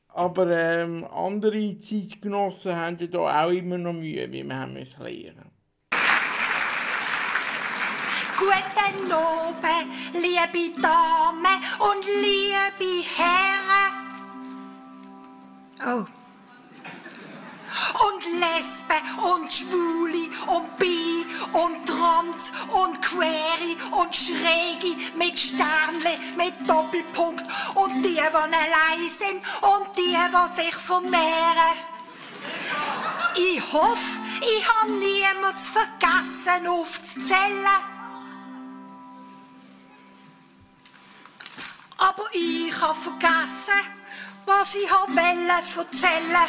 Aber 0.09 0.51
ähm, 0.51 1.05
andere 1.05 1.79
Zeitgenossen 1.79 2.75
haben 2.75 2.99
ja 2.99 3.07
da 3.07 3.45
auch 3.45 3.51
immer 3.51 3.79
noch 3.79 3.93
Mühe, 3.93 4.31
wie 4.33 4.43
wir 4.43 4.59
haben 4.59 4.73
müssen 4.75 5.03
lernen. 5.03 5.53
Guten 8.37 9.13
Abend, 9.13 9.89
liebe 10.15 10.83
Damen 10.83 11.63
und 11.79 12.05
liebe 12.21 13.05
Herren. 13.17 13.92
Oh. 15.85 16.07
Und 18.07 18.25
Lesben 18.25 19.03
und 19.19 19.51
Schwule 19.51 20.29
und 20.47 20.77
Bi 20.79 21.27
und 21.53 21.87
Trans 21.87 22.53
und 22.69 23.03
Query 23.03 23.77
und 23.91 24.15
Schräge 24.15 24.97
mit 25.17 25.39
Sternle, 25.39 26.19
mit 26.37 26.55
Doppelpunkt 26.69 27.45
und 27.75 28.03
die, 28.03 28.15
die 28.15 28.21
allein 28.21 29.09
sind 29.09 29.43
und 29.63 29.97
die, 29.97 30.17
die 30.17 30.55
sich 30.55 30.75
vermehren. 30.75 31.79
Ich 33.35 33.73
hoffe, 33.73 34.21
ich 34.41 34.69
habe 34.69 34.93
niemand 34.93 35.59
vergessen 35.59 36.69
aufzuzählen. 36.69 37.67
Aber 41.99 42.25
ich 42.33 42.81
habe 42.81 42.99
vergessen, 42.99 44.02
was 44.47 44.75
ich 44.75 44.91
wollte 44.91 45.81
erzählen. 45.81 46.49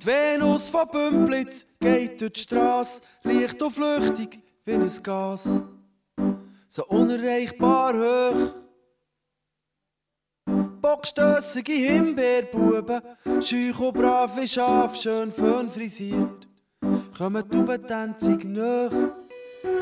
Die 0.00 0.06
Venus 0.06 0.70
von 0.70 0.88
Bümplitz 0.88 1.66
geht 1.80 2.20
durch 2.20 2.32
die 2.32 2.40
Straße, 2.40 3.02
leicht 3.22 3.60
und 3.60 3.72
flüchtig 3.72 4.40
wie 4.64 4.74
ein 4.74 5.02
Gas. 5.02 5.48
So 6.68 6.84
unerreichbar 6.86 7.94
hoch. 7.94 8.54
Bockstössige 10.80 11.72
Himbeerbuben, 11.72 13.02
scheuch 13.40 13.78
und 13.80 13.94
brav 13.94 14.36
wie 14.36 14.46
Schaf, 14.46 14.94
schön 14.96 15.32
fön 15.32 15.70
frisiert, 15.70 16.48
kommen 17.16 17.44
die 17.50 17.56
Ubentänzig 17.56 18.44
nach. 18.44 18.92
Und 19.64 19.74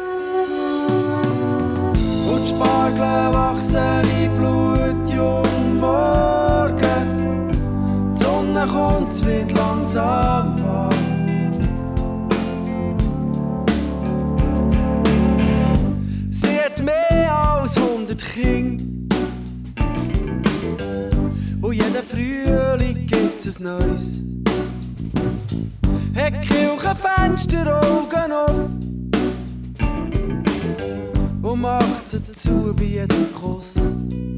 Spargel 2.49 3.35
wachsen 3.35 4.05
in 4.23 4.35
Blut, 4.35 5.13
jung 5.13 5.77
morgen. 5.79 7.51
Die 8.15 8.19
Sonne 8.19 8.67
kommt, 8.67 9.13
es 9.13 9.25
wird 9.25 9.53
langsam 9.53 10.63
warm. 10.63 10.95
Sie 16.31 16.83
mehr 16.83 17.35
als 17.35 17.77
100 17.77 18.25
Kinder. 18.25 18.85
Und 21.61 21.73
jeden 21.75 22.03
Frühling 22.03 23.07
gibt 23.07 23.45
ein 23.45 23.63
neues. 23.63 24.21
Hat 26.15 26.41
Kirchenfenster 26.41 27.79
Augen 27.79 28.33
auf 28.33 28.71
und 31.57 31.63
macht 31.63 32.09
sie 32.09 32.21
zu 32.33 32.75
bei 32.75 32.85
jedem 32.85 33.33
Kuss. 33.35 33.77
Und 33.77 34.37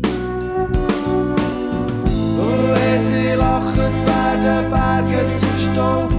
wenn 2.74 3.00
sie 3.00 3.32
lachen, 3.36 4.06
werden 4.06 4.70
Berge 4.70 5.34
zu 5.36 5.46
Staub 5.64 6.17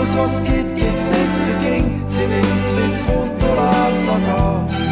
alles 0.00 0.16
was 0.16 0.42
gibt, 0.42 0.76
gibt's 0.76 1.04
nicht 1.04 1.36
für 1.44 1.64
ging. 1.64 2.02
Sie 2.06 2.26
nimmt's 2.26 2.72
bis 2.72 3.04
kommt, 3.06 3.42
oder 3.42 3.70
hat's 3.70 4.06
lang 4.06 4.24
an. 4.26 4.89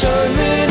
showed 0.00 0.30
me 0.36 0.67